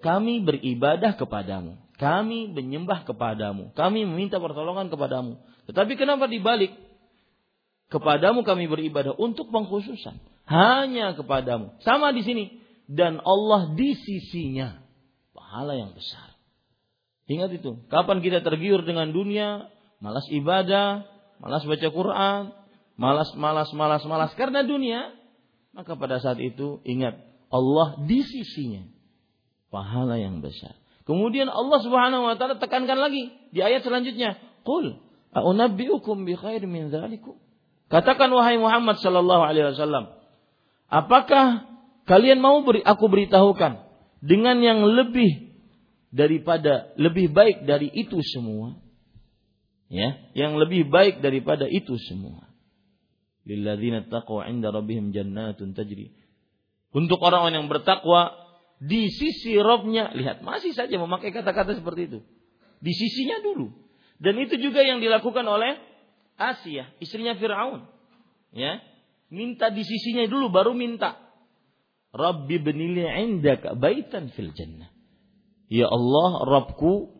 kami 0.04 0.44
beribadah 0.44 1.16
kepadamu, 1.16 1.80
kami 1.96 2.52
menyembah 2.52 3.08
kepadamu, 3.08 3.72
kami 3.72 4.04
meminta 4.04 4.36
pertolongan 4.38 4.92
kepadamu. 4.92 5.40
Tetapi 5.66 5.92
kenapa 5.96 6.28
dibalik? 6.28 6.76
Kepadamu 7.88 8.44
kami 8.44 8.68
beribadah 8.68 9.16
untuk 9.16 9.48
pengkhususan, 9.48 10.20
hanya 10.44 11.16
kepadamu. 11.16 11.72
Sama 11.80 12.12
di 12.12 12.20
sini 12.20 12.44
dan 12.88 13.20
Allah 13.20 13.76
di 13.76 13.92
sisinya 13.94 14.80
pahala 15.36 15.76
yang 15.76 15.92
besar. 15.92 16.34
Ingat 17.28 17.60
itu. 17.60 17.84
Kapan 17.92 18.24
kita 18.24 18.40
tergiur 18.40 18.82
dengan 18.88 19.12
dunia, 19.12 19.68
malas 20.00 20.24
ibadah, 20.32 21.04
malas 21.38 21.62
baca 21.68 21.88
Quran, 21.92 22.42
malas 22.96 23.30
malas 23.36 23.68
malas 23.76 24.02
malas 24.08 24.32
karena 24.32 24.64
dunia, 24.64 25.12
maka 25.76 25.94
pada 26.00 26.16
saat 26.24 26.40
itu 26.40 26.80
ingat 26.88 27.20
Allah 27.52 28.00
di 28.08 28.24
sisinya 28.24 28.88
pahala 29.68 30.16
yang 30.16 30.40
besar. 30.40 30.72
Kemudian 31.04 31.48
Allah 31.48 31.78
Subhanahu 31.84 32.24
wa 32.28 32.34
taala 32.36 32.56
tekankan 32.56 32.96
lagi 32.96 33.32
di 33.52 33.60
ayat 33.60 33.84
selanjutnya, 33.84 34.36
"Qul 34.64 34.96
a'unabbi'ukum 35.36 36.24
bi 36.24 36.36
khairin 36.36 36.68
min 36.68 36.88
dzalikum?" 36.88 37.36
Katakan 37.88 38.28
wahai 38.32 38.60
Muhammad 38.60 39.00
sallallahu 39.00 39.40
alaihi 39.40 39.72
wasallam, 39.72 40.12
apakah 40.92 41.64
kalian 42.08 42.40
mau 42.40 42.64
beri 42.64 42.80
aku 42.80 43.06
beritahukan 43.06 43.84
dengan 44.24 44.56
yang 44.64 44.82
lebih 44.82 45.54
daripada 46.08 46.90
lebih 46.96 47.30
baik 47.30 47.68
dari 47.68 47.92
itu 47.92 48.18
semua? 48.24 48.80
Ya, 49.88 50.20
yang 50.36 50.60
lebih 50.60 50.88
baik 50.92 51.24
daripada 51.24 51.64
itu 51.64 51.96
semua. 52.08 52.48
Lilladzina 53.48 54.04
taqwa 54.04 54.44
'inda 54.44 54.68
rabbihim 54.68 55.16
jannatun 55.16 55.72
tajri. 55.72 56.12
Untuk 56.92 57.20
orang-orang 57.20 57.64
yang 57.64 57.68
bertakwa 57.72 58.36
di 58.80 59.08
sisi 59.08 59.56
Robnya, 59.56 60.12
lihat 60.12 60.44
masih 60.44 60.76
saja 60.76 60.96
memakai 61.00 61.32
kata-kata 61.32 61.76
seperti 61.76 62.12
itu. 62.12 62.20
Di 62.78 62.92
sisinya 62.92 63.40
dulu. 63.40 63.72
Dan 64.20 64.38
itu 64.38 64.60
juga 64.60 64.84
yang 64.84 65.00
dilakukan 65.00 65.46
oleh 65.46 65.78
Asia, 66.38 66.90
istrinya 67.02 67.34
Fir'aun. 67.34 67.86
Ya, 68.54 68.80
minta 69.28 69.68
di 69.72 69.82
sisinya 69.82 70.24
dulu 70.28 70.48
baru 70.52 70.72
minta. 70.72 71.27
Rabbi 72.12 72.56
benili 72.60 73.04
indaka 73.04 73.76
baitan 73.76 74.32
fil 74.32 74.52
jannah. 74.56 74.88
Ya 75.68 75.84
Allah, 75.88 76.30
Rabbku 76.48 77.12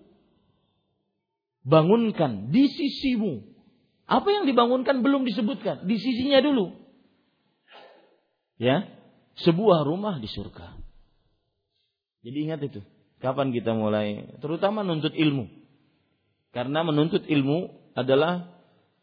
bangunkan 1.69 2.49
di 2.49 2.65
sisimu. 2.73 3.45
Apa 4.09 4.33
yang 4.33 4.49
dibangunkan 4.49 5.05
belum 5.05 5.29
disebutkan, 5.29 5.85
di 5.85 6.01
sisinya 6.01 6.41
dulu. 6.41 6.73
Ya, 8.57 8.89
sebuah 9.45 9.85
rumah 9.85 10.17
di 10.17 10.27
surga. 10.33 10.81
Jadi 12.25 12.39
ingat 12.49 12.61
itu. 12.65 12.81
Kapan 13.21 13.53
kita 13.53 13.77
mulai? 13.77 14.39
Terutama 14.41 14.81
menuntut 14.81 15.13
ilmu. 15.13 15.47
Karena 16.57 16.81
menuntut 16.83 17.29
ilmu 17.29 17.69
adalah 17.93 18.58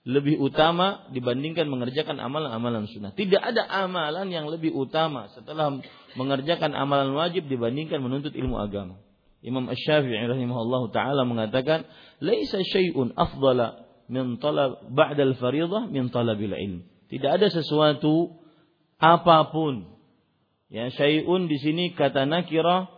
lebih 0.05 0.37
utama 0.37 1.09
dibandingkan 1.09 1.65
mengerjakan 1.65 2.21
amalan-amalan 2.21 2.85
sunnah. 2.85 3.09
Tidak 3.17 3.41
ada 3.41 3.65
amalan 3.65 4.29
yang 4.29 4.45
lebih 4.45 4.69
utama 4.69 5.33
setelah 5.33 5.81
mengerjakan 6.13 6.77
amalan 6.77 7.17
wajib 7.17 7.49
dibandingkan 7.49 7.97
menuntut 8.05 8.37
ilmu 8.37 8.53
agama. 8.61 9.01
Imam 9.41 9.65
Asy-Syafi'i 9.65 10.29
rahimahullah 10.29 10.93
taala 10.93 11.25
mengatakan, 11.25 11.89
"Laisa 12.21 12.61
syai'un 12.61 13.17
afdala 13.17 13.81
min 14.05 14.37
talab 14.37 14.93
ba'da 14.93 15.25
al-fariidhah 15.25 15.89
min 15.89 16.13
talabil 16.13 16.53
ilm." 16.53 16.85
Tidak 17.09 17.29
ada 17.41 17.49
sesuatu 17.49 18.29
apa 19.01 19.49
pun 19.49 19.89
ya 20.69 20.93
syai'un 20.93 21.49
di 21.49 21.57
sini 21.57 21.97
kata 21.97 22.29
nakirah 22.29 22.93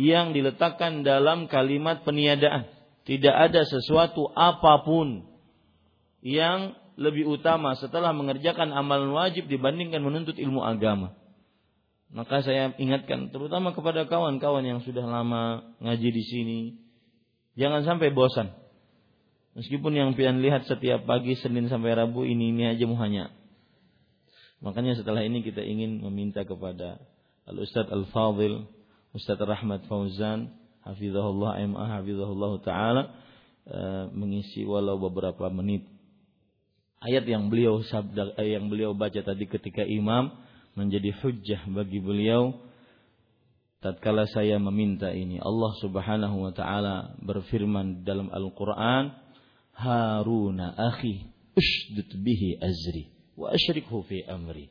yang 0.00 0.32
diletakkan 0.32 1.04
dalam 1.04 1.44
kalimat 1.44 2.08
peniadaan. 2.08 2.68
Tidak 3.04 3.32
ada 3.32 3.68
sesuatu 3.68 4.32
apa 4.32 4.84
pun 4.84 5.27
yang 6.24 6.74
lebih 6.98 7.30
utama 7.30 7.78
setelah 7.78 8.10
mengerjakan 8.10 8.74
amalan 8.74 9.14
wajib 9.14 9.46
dibandingkan 9.46 10.02
menuntut 10.02 10.34
ilmu 10.34 10.66
agama. 10.66 11.14
Maka 12.10 12.40
saya 12.40 12.72
ingatkan 12.80 13.28
terutama 13.30 13.76
kepada 13.76 14.08
kawan-kawan 14.08 14.64
yang 14.64 14.80
sudah 14.80 15.04
lama 15.04 15.62
ngaji 15.78 16.08
di 16.08 16.24
sini, 16.24 16.60
jangan 17.54 17.84
sampai 17.84 18.10
bosan. 18.10 18.50
Meskipun 19.54 19.92
yang 19.92 20.10
pian 20.14 20.40
lihat 20.40 20.64
setiap 20.64 21.04
pagi 21.04 21.36
Senin 21.36 21.68
sampai 21.68 21.94
Rabu 21.94 22.24
ini 22.24 22.54
ini 22.54 22.64
aja 22.66 22.86
muhanya. 22.88 23.34
Makanya 24.58 24.98
setelah 24.98 25.22
ini 25.22 25.44
kita 25.44 25.62
ingin 25.62 26.02
meminta 26.02 26.42
kepada 26.42 26.98
Al 27.46 27.56
Ustadz 27.62 27.94
Al 27.94 28.06
Fadil 28.10 28.66
Ustaz 29.14 29.38
Rahmat 29.38 29.86
Fauzan 29.86 30.52
hafizahullah 30.82 31.58
MA 31.68 31.84
hafizahullah 32.00 32.52
taala 32.62 33.02
eh, 33.66 34.04
mengisi 34.14 34.62
walau 34.62 34.98
beberapa 34.98 35.50
menit 35.50 35.86
ayat 37.02 37.24
yang 37.26 37.50
beliau 37.50 37.82
sabda 37.86 38.34
eh, 38.38 38.58
yang 38.58 38.66
beliau 38.66 38.94
baca 38.94 39.18
tadi 39.22 39.46
ketika 39.46 39.86
imam 39.86 40.34
menjadi 40.74 41.14
hujjah 41.22 41.62
bagi 41.70 41.98
beliau 42.02 42.54
tatkala 43.78 44.26
saya 44.30 44.58
meminta 44.58 45.14
ini 45.14 45.38
Allah 45.38 45.72
Subhanahu 45.78 46.36
wa 46.48 46.52
taala 46.54 47.14
berfirman 47.22 48.02
dalam 48.02 48.30
Al-Qur'an 48.30 49.14
Haruna 49.78 50.74
akhi 50.74 51.30
ushdud 51.54 52.18
bihi 52.18 52.58
azri 52.58 53.14
wa 53.38 53.54
asyrikhu 53.54 54.02
fi 54.06 54.26
amri. 54.26 54.70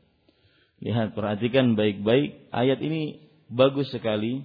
Lihat 0.84 1.16
perhatikan 1.16 1.80
baik-baik 1.80 2.52
ayat 2.52 2.84
ini 2.84 3.24
bagus 3.48 3.88
sekali 3.90 4.44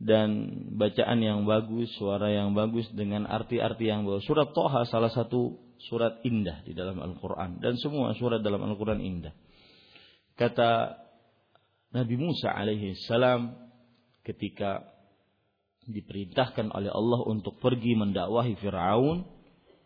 dan 0.00 0.48
bacaan 0.76 1.20
yang 1.20 1.44
bagus 1.48 1.88
suara 1.96 2.32
yang 2.32 2.52
bagus 2.52 2.88
dengan 2.92 3.24
arti-arti 3.24 3.88
yang 3.88 4.04
bagus. 4.04 4.28
Surat 4.28 4.52
Toha 4.52 4.84
salah 4.88 5.12
satu 5.12 5.56
surat 5.88 6.20
indah 6.26 6.60
di 6.66 6.76
dalam 6.76 7.00
Al-Qur'an 7.00 7.62
dan 7.62 7.78
semua 7.80 8.12
surat 8.18 8.44
dalam 8.44 8.60
Al-Qur'an 8.64 9.00
indah 9.00 9.32
kata 10.36 11.00
Nabi 11.90 12.14
Musa 12.20 12.54
alaihi 12.54 12.94
salam 13.08 13.56
ketika 14.22 14.84
diperintahkan 15.90 16.70
oleh 16.70 16.86
Allah 16.92 17.20
untuk 17.26 17.58
pergi 17.58 17.98
mendakwahi 17.98 18.54
Firaun, 18.62 19.26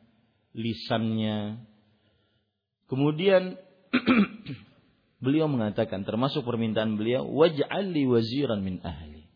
lisannya. 0.59 1.62
Kemudian 2.89 3.53
beliau 5.18 5.50
mengatakan 5.50 6.06
termasuk 6.06 6.46
permintaan 6.46 6.98
beliau 6.98 7.26
waj'al 7.26 7.86
li 7.90 8.06
waziran 8.06 8.62
min 8.62 8.78
ahli. 8.82 9.26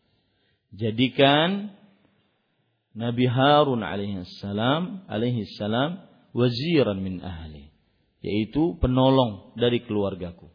Jadikan 0.73 1.75
Nabi 2.93 3.25
Harun 3.29 3.81
alaihi 3.85 4.25
salam 4.41 5.05
alaihi 5.09 5.45
salam 5.59 6.01
waziran 6.33 6.97
min 7.01 7.21
ahli 7.21 7.73
yaitu 8.23 8.79
penolong 8.79 9.53
dari 9.59 9.83
keluargaku. 9.83 10.47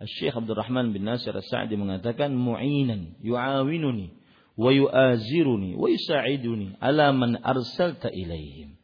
Syekh 0.00 0.32
Abdurrahman 0.32 0.96
bin 0.96 1.04
Nasir 1.04 1.36
As-Sa'di 1.36 1.76
mengatakan 1.76 2.32
mu'inan 2.32 3.20
yu'awinuni 3.20 4.16
wa 4.56 4.70
yu'aziruni 4.72 5.76
wa 5.76 5.92
yusa'iduni 5.92 6.80
ala 6.80 7.12
man 7.12 7.36
arsalta 7.36 8.08
ilaihim. 8.08 8.80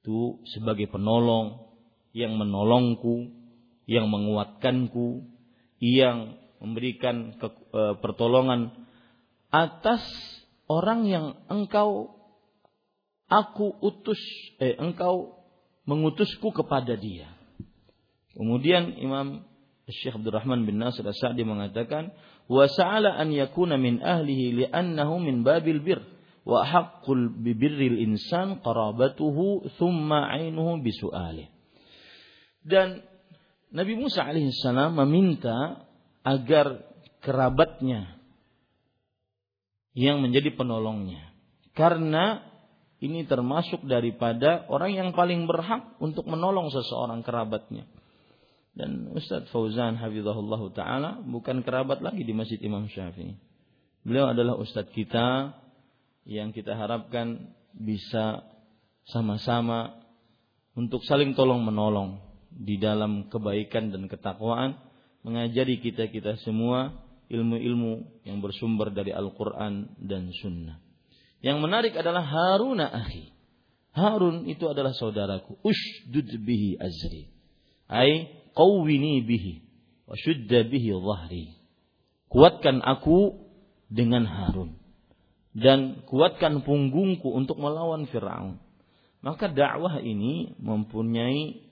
Itu 0.00 0.40
sebagai 0.56 0.88
penolong 0.88 1.68
yang 2.16 2.40
menolongku, 2.40 3.39
yang 3.90 4.06
menguatkanku, 4.06 5.26
yang 5.82 6.38
memberikan 6.62 7.34
ke, 7.34 7.50
e, 7.50 7.82
pertolongan 7.98 8.70
atas 9.50 10.06
orang 10.70 11.10
yang 11.10 11.26
engkau 11.50 12.14
aku 13.26 13.74
utus 13.82 14.22
eh 14.62 14.78
engkau 14.78 15.42
mengutusku 15.90 16.54
kepada 16.54 16.94
dia. 16.94 17.34
Kemudian 18.38 18.94
Imam 18.94 19.42
Syekh 19.90 20.22
Abdurrahman 20.22 20.62
bin 20.62 20.78
Nasir 20.78 21.02
As-Sa'di 21.02 21.42
mengatakan 21.42 22.14
wa 22.46 22.70
sa'ala 22.70 23.18
an 23.18 23.34
yakuna 23.34 23.74
min 23.74 23.98
ahlihi 23.98 24.54
li'annahu 24.54 25.18
min 25.18 25.42
babil 25.42 25.82
bir 25.82 25.98
wa 26.46 26.62
haqqul 26.62 27.34
bibirril 27.42 27.98
insan 27.98 28.62
qarabatuhu 28.62 29.66
thumma 29.82 30.30
'ainuhu 30.30 30.78
bisu'alih. 30.78 31.50
Dan 32.62 33.02
Nabi 33.70 33.94
Musa 33.94 34.26
alaihissalam 34.26 34.98
meminta 34.98 35.86
agar 36.26 36.82
kerabatnya 37.22 38.18
yang 39.94 40.18
menjadi 40.22 40.54
penolongnya. 40.54 41.30
Karena 41.74 42.42
ini 43.00 43.24
termasuk 43.24 43.86
daripada 43.86 44.66
orang 44.68 44.92
yang 44.92 45.10
paling 45.14 45.46
berhak 45.46 45.96
untuk 46.02 46.26
menolong 46.26 46.68
seseorang 46.68 47.22
kerabatnya. 47.22 47.86
Dan 48.74 49.10
Ustadz 49.14 49.50
Fauzan 49.50 49.98
Hafizahullah 49.98 50.62
Ta'ala 50.70 51.10
bukan 51.26 51.62
kerabat 51.66 52.02
lagi 52.04 52.22
di 52.22 52.30
Masjid 52.34 52.60
Imam 52.62 52.86
Syafi'i. 52.86 53.34
Beliau 54.06 54.30
adalah 54.30 54.58
Ustadz 54.58 54.94
kita 54.94 55.56
yang 56.26 56.54
kita 56.54 56.74
harapkan 56.76 57.54
bisa 57.74 58.44
sama-sama 59.08 60.00
untuk 60.76 61.02
saling 61.02 61.34
tolong 61.34 61.64
menolong 61.66 62.29
di 62.50 62.76
dalam 62.76 63.30
kebaikan 63.30 63.94
dan 63.94 64.10
ketakwaan 64.10 64.76
mengajari 65.22 65.78
kita-kita 65.78 66.36
semua 66.42 66.96
ilmu-ilmu 67.30 68.24
yang 68.26 68.42
bersumber 68.42 68.90
dari 68.90 69.14
Al-Quran 69.14 69.94
dan 70.02 70.34
Sunnah. 70.34 70.82
Yang 71.40 71.58
menarik 71.62 71.94
adalah 71.96 72.26
Haruna 72.26 72.90
akhi. 72.90 73.32
Harun 73.94 74.46
itu 74.46 74.66
adalah 74.66 74.92
saudaraku. 74.94 75.56
Ushdud 75.62 76.30
bihi 76.42 76.76
azri. 76.76 77.30
Ay 77.90 78.28
qawwini 78.54 79.24
bihi. 79.24 79.62
Wa 80.04 80.14
syudda 80.18 80.66
bihi 80.66 80.90
zahri. 80.94 81.46
Kuatkan 82.30 82.82
aku 82.82 83.40
dengan 83.90 84.26
Harun. 84.26 84.78
Dan 85.50 86.06
kuatkan 86.06 86.62
punggungku 86.62 87.26
untuk 87.34 87.58
melawan 87.58 88.06
Fir'aun. 88.06 88.62
Maka 89.20 89.50
dakwah 89.50 89.98
ini 89.98 90.54
mempunyai 90.62 91.69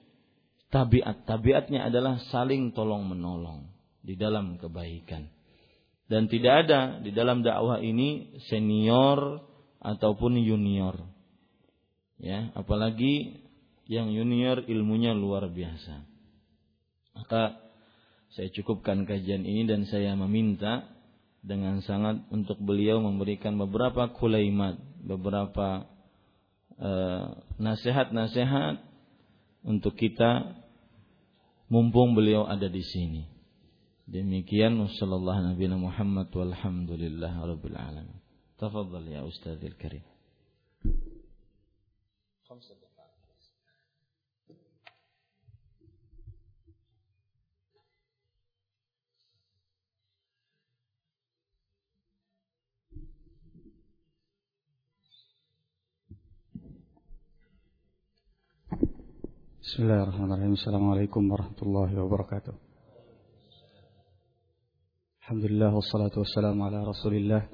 tabiat. 0.72 1.24
Tabiatnya 1.28 1.88
adalah 1.88 2.20
saling 2.32 2.72
tolong 2.72 3.08
menolong 3.08 3.68
di 4.04 4.16
dalam 4.16 4.56
kebaikan. 4.56 5.28
Dan 6.08 6.24
tidak 6.32 6.64
ada 6.64 7.04
di 7.04 7.12
dalam 7.12 7.44
dakwah 7.44 7.84
ini 7.84 8.40
senior 8.48 9.44
ataupun 9.84 10.40
junior. 10.40 10.96
Ya, 12.16 12.50
apalagi 12.56 13.44
yang 13.84 14.08
junior 14.10 14.64
ilmunya 14.64 15.12
luar 15.12 15.52
biasa. 15.52 16.04
Maka 17.12 17.60
saya 18.32 18.48
cukupkan 18.52 19.04
kajian 19.04 19.44
ini 19.44 19.68
dan 19.68 19.84
saya 19.84 20.16
meminta 20.16 20.88
dengan 21.44 21.80
sangat 21.84 22.24
untuk 22.32 22.56
beliau 22.60 23.00
memberikan 23.04 23.56
beberapa 23.60 24.10
kulaimat, 24.16 24.80
beberapa 25.04 25.86
uh, 26.80 27.36
nasihat-nasihat 27.60 28.87
untuk 29.62 29.98
kita 29.98 30.54
mumpung 31.68 32.16
beliau 32.16 32.48
ada 32.48 32.66
di 32.66 32.82
sini. 32.82 33.22
Demikian 34.08 34.80
sallallahu 34.80 35.52
Nabi 35.52 35.68
Muhammad 35.76 36.32
walhamdulillah 36.32 37.44
rabbil 37.44 37.76
alamin. 37.76 38.18
Tafadhal 38.56 39.04
ya 39.04 39.20
Ustadzil 39.22 39.76
Karim. 39.76 40.02
Bismillahirrahmanirrahim. 59.68 60.56
Assalamualaikum 60.56 61.28
warahmatullahi 61.28 61.92
wabarakatuh. 61.92 62.56
Alhamdulillah 65.20 65.76
wassalatu 65.76 66.24
wassalamu 66.24 66.64
ala 66.64 66.88
Rasulillah 66.88 67.44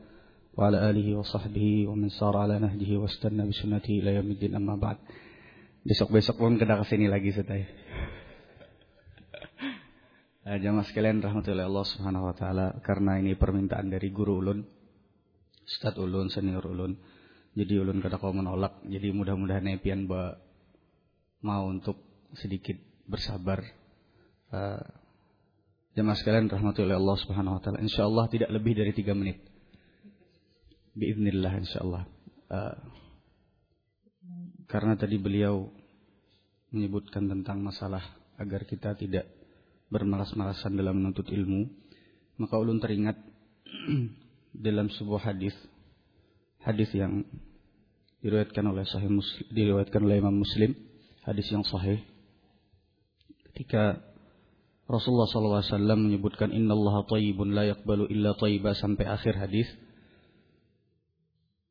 wa 0.55 0.71
ala 0.71 0.95
alihi 0.95 1.19
wa 1.19 1.27
sahbihi 1.27 1.91
wa 1.91 1.99
min 1.99 2.15
sara 2.15 2.47
ala 2.47 2.63
nahjihi 2.63 3.03
wa 3.03 3.11
istanna 3.11 3.43
bi 3.43 3.51
sunnati 3.51 3.99
ila 3.99 4.15
yaumiddin 4.15 4.55
amma 4.55 4.79
ba'd. 4.79 5.03
Besok-besok 5.83 6.39
pun 6.39 6.55
kena 6.55 6.79
ke 6.79 6.87
sini 6.87 7.11
lagi 7.11 7.35
saya. 7.35 7.67
Uh, 10.47 10.59
jamaah 10.63 10.87
sekalian 10.87 11.19
rahmatullahi 11.19 11.67
Allah 11.67 11.87
Subhanahu 11.99 12.31
wa 12.31 12.35
taala 12.39 12.79
karena 12.87 13.19
ini 13.19 13.35
permintaan 13.35 13.91
dari 13.91 14.15
guru 14.15 14.39
ulun 14.39 14.63
Ustaz 15.67 15.99
ulun 15.99 16.31
senior 16.31 16.63
ulun. 16.63 16.95
Jadi 17.59 17.75
ulun 17.75 17.99
kada 17.99 18.23
kau 18.23 18.31
menolak. 18.31 18.87
Jadi 18.87 19.11
mudah-mudahan 19.11 19.67
epian 19.67 20.07
mau 21.45 21.69
untuk 21.69 22.01
sedikit 22.41 22.81
bersabar. 23.05 23.61
Uh, 24.49 24.81
Jemaah 25.95 26.19
sekalian 26.19 26.51
rahmatullahi 26.51 26.99
Allah 26.99 27.19
Subhanahu 27.23 27.55
wa 27.55 27.61
taala. 27.63 27.79
Insyaallah 27.79 28.27
tidak 28.27 28.51
lebih 28.51 28.75
dari 28.75 28.91
tiga 28.91 29.15
menit. 29.15 29.39
Biiznillah 30.99 31.55
insyaallah. 31.63 32.03
Uh, 32.51 32.77
karena 34.67 34.99
tadi 34.99 35.23
beliau 35.23 35.71
menyebutkan 36.75 37.31
tentang 37.31 37.63
masalah 37.63 38.03
agar 38.43 38.67
kita 38.67 38.99
tidak 38.99 39.31
bermalas-malasan 39.87 40.75
dalam 40.75 40.99
menuntut 40.99 41.31
ilmu, 41.31 41.71
maka 42.43 42.59
ulun 42.59 42.83
teringat 42.83 43.15
dalam 44.67 44.91
sebuah 44.91 45.31
hadis 45.31 45.55
hadis 46.67 46.91
yang 46.91 47.23
diriwayatkan 48.19 48.67
oleh 48.67 48.83
sahih 48.83 49.15
muslim, 49.15 49.47
diriwayatkan 49.55 50.01
oleh 50.03 50.19
Imam 50.19 50.43
Muslim, 50.43 50.75
hadis 51.25 51.49
yang 51.49 51.65
sahih. 51.65 52.05
Ketika 53.51 54.01
Rasulullah 54.85 55.25
SAW 55.25 55.97
menyebutkan 55.97 56.53
Inna 56.53 56.77
Allah 56.77 57.09
tayyibun 57.09 57.57
la 57.57 57.65
yakbalu 57.65 58.13
illa 58.13 58.37
tayyiba 58.37 58.77
sampai 58.77 59.09
akhir 59.09 59.41
hadis. 59.41 59.69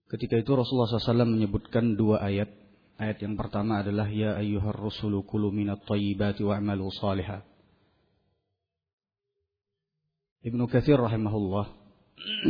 Ketika 0.10 0.38
itu 0.38 0.52
Rasulullah 0.54 0.90
SAW 0.90 1.30
menyebutkan 1.30 1.94
dua 1.94 2.22
ayat. 2.26 2.50
Ayat 2.94 3.26
yang 3.26 3.34
pertama 3.34 3.82
adalah 3.82 4.06
Ya 4.06 4.38
ayyuhar 4.38 4.78
rusulu 4.78 5.26
kulu 5.26 5.50
minat 5.50 5.82
tayyibati 5.86 6.46
wa'amalu 6.46 6.90
salihah. 6.94 7.42
Ibnu 10.46 10.70
Katsir 10.70 11.02
rahimahullah 11.02 11.66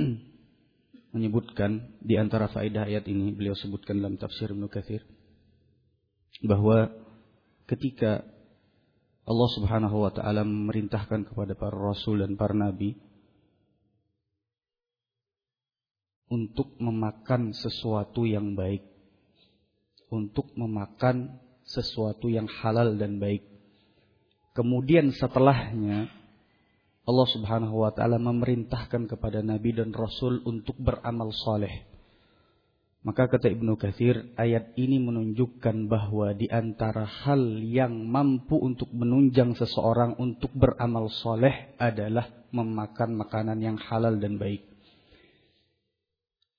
menyebutkan 1.16 1.94
di 2.02 2.20
antara 2.20 2.50
faedah 2.52 2.90
ayat 2.90 3.08
ini 3.08 3.32
beliau 3.32 3.56
sebutkan 3.56 4.02
dalam 4.02 4.18
tafsir 4.18 4.52
Ibnu 4.52 4.68
Katsir 4.68 5.06
bahwa 6.42 6.90
ketika 7.70 8.26
Allah 9.24 9.50
Subhanahu 9.56 10.04
wa 10.04 10.12
taala 10.12 10.44
memerintahkan 10.44 11.30
kepada 11.32 11.56
para 11.56 11.76
rasul 11.78 12.20
dan 12.20 12.36
para 12.36 12.52
nabi 12.52 12.98
untuk 16.28 16.74
memakan 16.82 17.54
sesuatu 17.54 18.26
yang 18.26 18.58
baik, 18.58 18.84
untuk 20.10 20.50
memakan 20.58 21.40
sesuatu 21.64 22.28
yang 22.28 22.50
halal 22.50 22.98
dan 22.98 23.22
baik. 23.22 23.46
Kemudian 24.58 25.14
setelahnya 25.14 26.12
Allah 27.04 27.28
Subhanahu 27.32 27.84
wa 27.84 27.92
taala 27.96 28.20
memerintahkan 28.20 29.08
kepada 29.08 29.40
nabi 29.40 29.76
dan 29.76 29.96
rasul 29.96 30.44
untuk 30.44 30.76
beramal 30.80 31.32
soleh. 31.32 31.93
Maka 33.04 33.28
kata 33.28 33.52
Ibnu 33.52 33.76
Katsir, 33.76 34.32
ayat 34.40 34.80
ini 34.80 34.96
menunjukkan 34.96 35.92
bahwa 35.92 36.32
di 36.32 36.48
antara 36.48 37.04
hal 37.04 37.60
yang 37.60 38.08
mampu 38.08 38.56
untuk 38.56 38.88
menunjang 38.96 39.60
seseorang 39.60 40.16
untuk 40.16 40.56
beramal 40.56 41.12
soleh 41.12 41.76
adalah 41.76 42.32
memakan 42.56 43.20
makanan 43.20 43.60
yang 43.60 43.76
halal 43.76 44.16
dan 44.16 44.40
baik. 44.40 44.64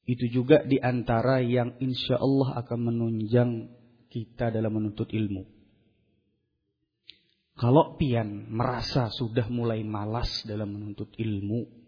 Itu 0.05 0.28
juga 0.28 0.61
di 0.68 0.76
antara 0.76 1.40
yang 1.40 1.80
insya 1.80 2.20
Allah 2.20 2.61
akan 2.61 2.80
menunjang 2.92 3.72
kita 4.12 4.53
dalam 4.53 4.76
menuntut 4.76 5.09
ilmu. 5.09 5.49
Kalau 7.57 7.97
pian 7.97 8.53
merasa 8.53 9.09
sudah 9.09 9.49
mulai 9.49 9.80
malas 9.80 10.45
dalam 10.45 10.76
menuntut 10.76 11.09
ilmu, 11.16 11.84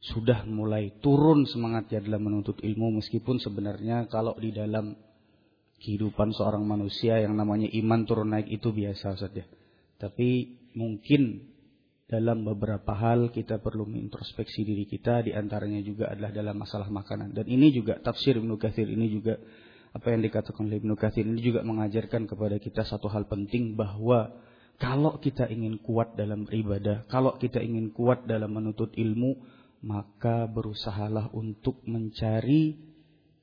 sudah 0.00 0.48
mulai 0.48 0.96
turun 1.04 1.44
semangatnya 1.44 2.00
dalam 2.00 2.24
menuntut 2.24 2.60
ilmu, 2.64 3.04
meskipun 3.04 3.36
sebenarnya 3.36 4.08
kalau 4.08 4.32
di 4.40 4.48
dalam 4.48 4.96
kehidupan 5.80 6.32
seorang 6.32 6.64
manusia 6.64 7.20
yang 7.20 7.36
namanya 7.36 7.68
iman 7.68 8.04
turun 8.08 8.32
naik 8.32 8.48
itu 8.48 8.72
biasa 8.72 9.16
saja. 9.16 9.44
Tapi 10.00 10.60
mungkin 10.76 11.52
dalam 12.08 12.42
beberapa 12.42 12.90
hal 12.96 13.30
kita 13.30 13.62
perlu 13.62 13.86
introspeksi 13.92 14.66
diri 14.66 14.88
kita 14.88 15.22
di 15.22 15.30
antaranya 15.30 15.78
juga 15.84 16.10
adalah 16.10 16.34
dalam 16.34 16.58
masalah 16.58 16.90
makanan 16.90 17.30
dan 17.30 17.46
ini 17.46 17.70
juga 17.70 18.02
tafsir 18.02 18.34
Ibnu 18.34 18.58
Katsir 18.58 18.90
ini 18.90 19.06
juga 19.06 19.38
apa 19.94 20.10
yang 20.10 20.18
dikatakan 20.18 20.66
oleh 20.66 20.82
Ibnu 20.82 20.98
Katsir 20.98 21.22
ini 21.22 21.38
juga 21.38 21.62
mengajarkan 21.62 22.26
kepada 22.26 22.58
kita 22.58 22.82
satu 22.82 23.06
hal 23.06 23.30
penting 23.30 23.78
bahwa 23.78 24.26
kalau 24.80 25.20
kita 25.20 25.44
ingin 25.52 25.76
kuat 25.84 26.16
dalam 26.16 26.48
beribadah, 26.48 27.04
kalau 27.12 27.36
kita 27.36 27.60
ingin 27.60 27.92
kuat 27.92 28.24
dalam 28.24 28.48
menuntut 28.48 28.96
ilmu, 28.96 29.36
maka 29.80 30.44
berusahalah 30.44 31.32
untuk 31.32 31.80
mencari 31.88 32.76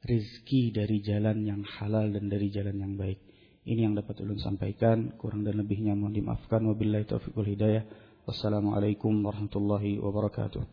rizki 0.06 0.70
dari 0.70 1.02
jalan 1.02 1.42
yang 1.42 1.62
halal 1.66 2.14
dan 2.14 2.30
dari 2.30 2.54
jalan 2.54 2.78
yang 2.78 2.94
baik. 2.94 3.20
Ini 3.68 3.90
yang 3.90 4.00
dapat 4.00 4.24
ulun 4.24 4.40
sampaikan, 4.40 5.18
kurang 5.20 5.44
dan 5.44 5.60
lebihnya 5.60 5.92
mohon 5.92 6.16
dimaafkan. 6.16 6.64
Wabillahi 6.64 7.04
taufiq 7.04 7.36
wal 7.36 7.52
hidayah. 7.52 7.84
Wassalamualaikum 8.24 9.12
warahmatullahi 9.28 10.00
wabarakatuh. 10.00 10.64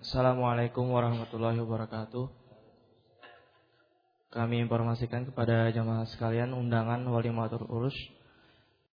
Assalamualaikum 0.00 0.88
warahmatullahi 0.88 1.58
wabarakatuh. 1.60 2.43
Kami 4.34 4.66
informasikan 4.66 5.22
kepada 5.30 5.70
jamaah 5.70 6.10
sekalian 6.10 6.58
undangan 6.58 7.06
wali 7.06 7.30
matur 7.30 7.70
urus 7.70 7.94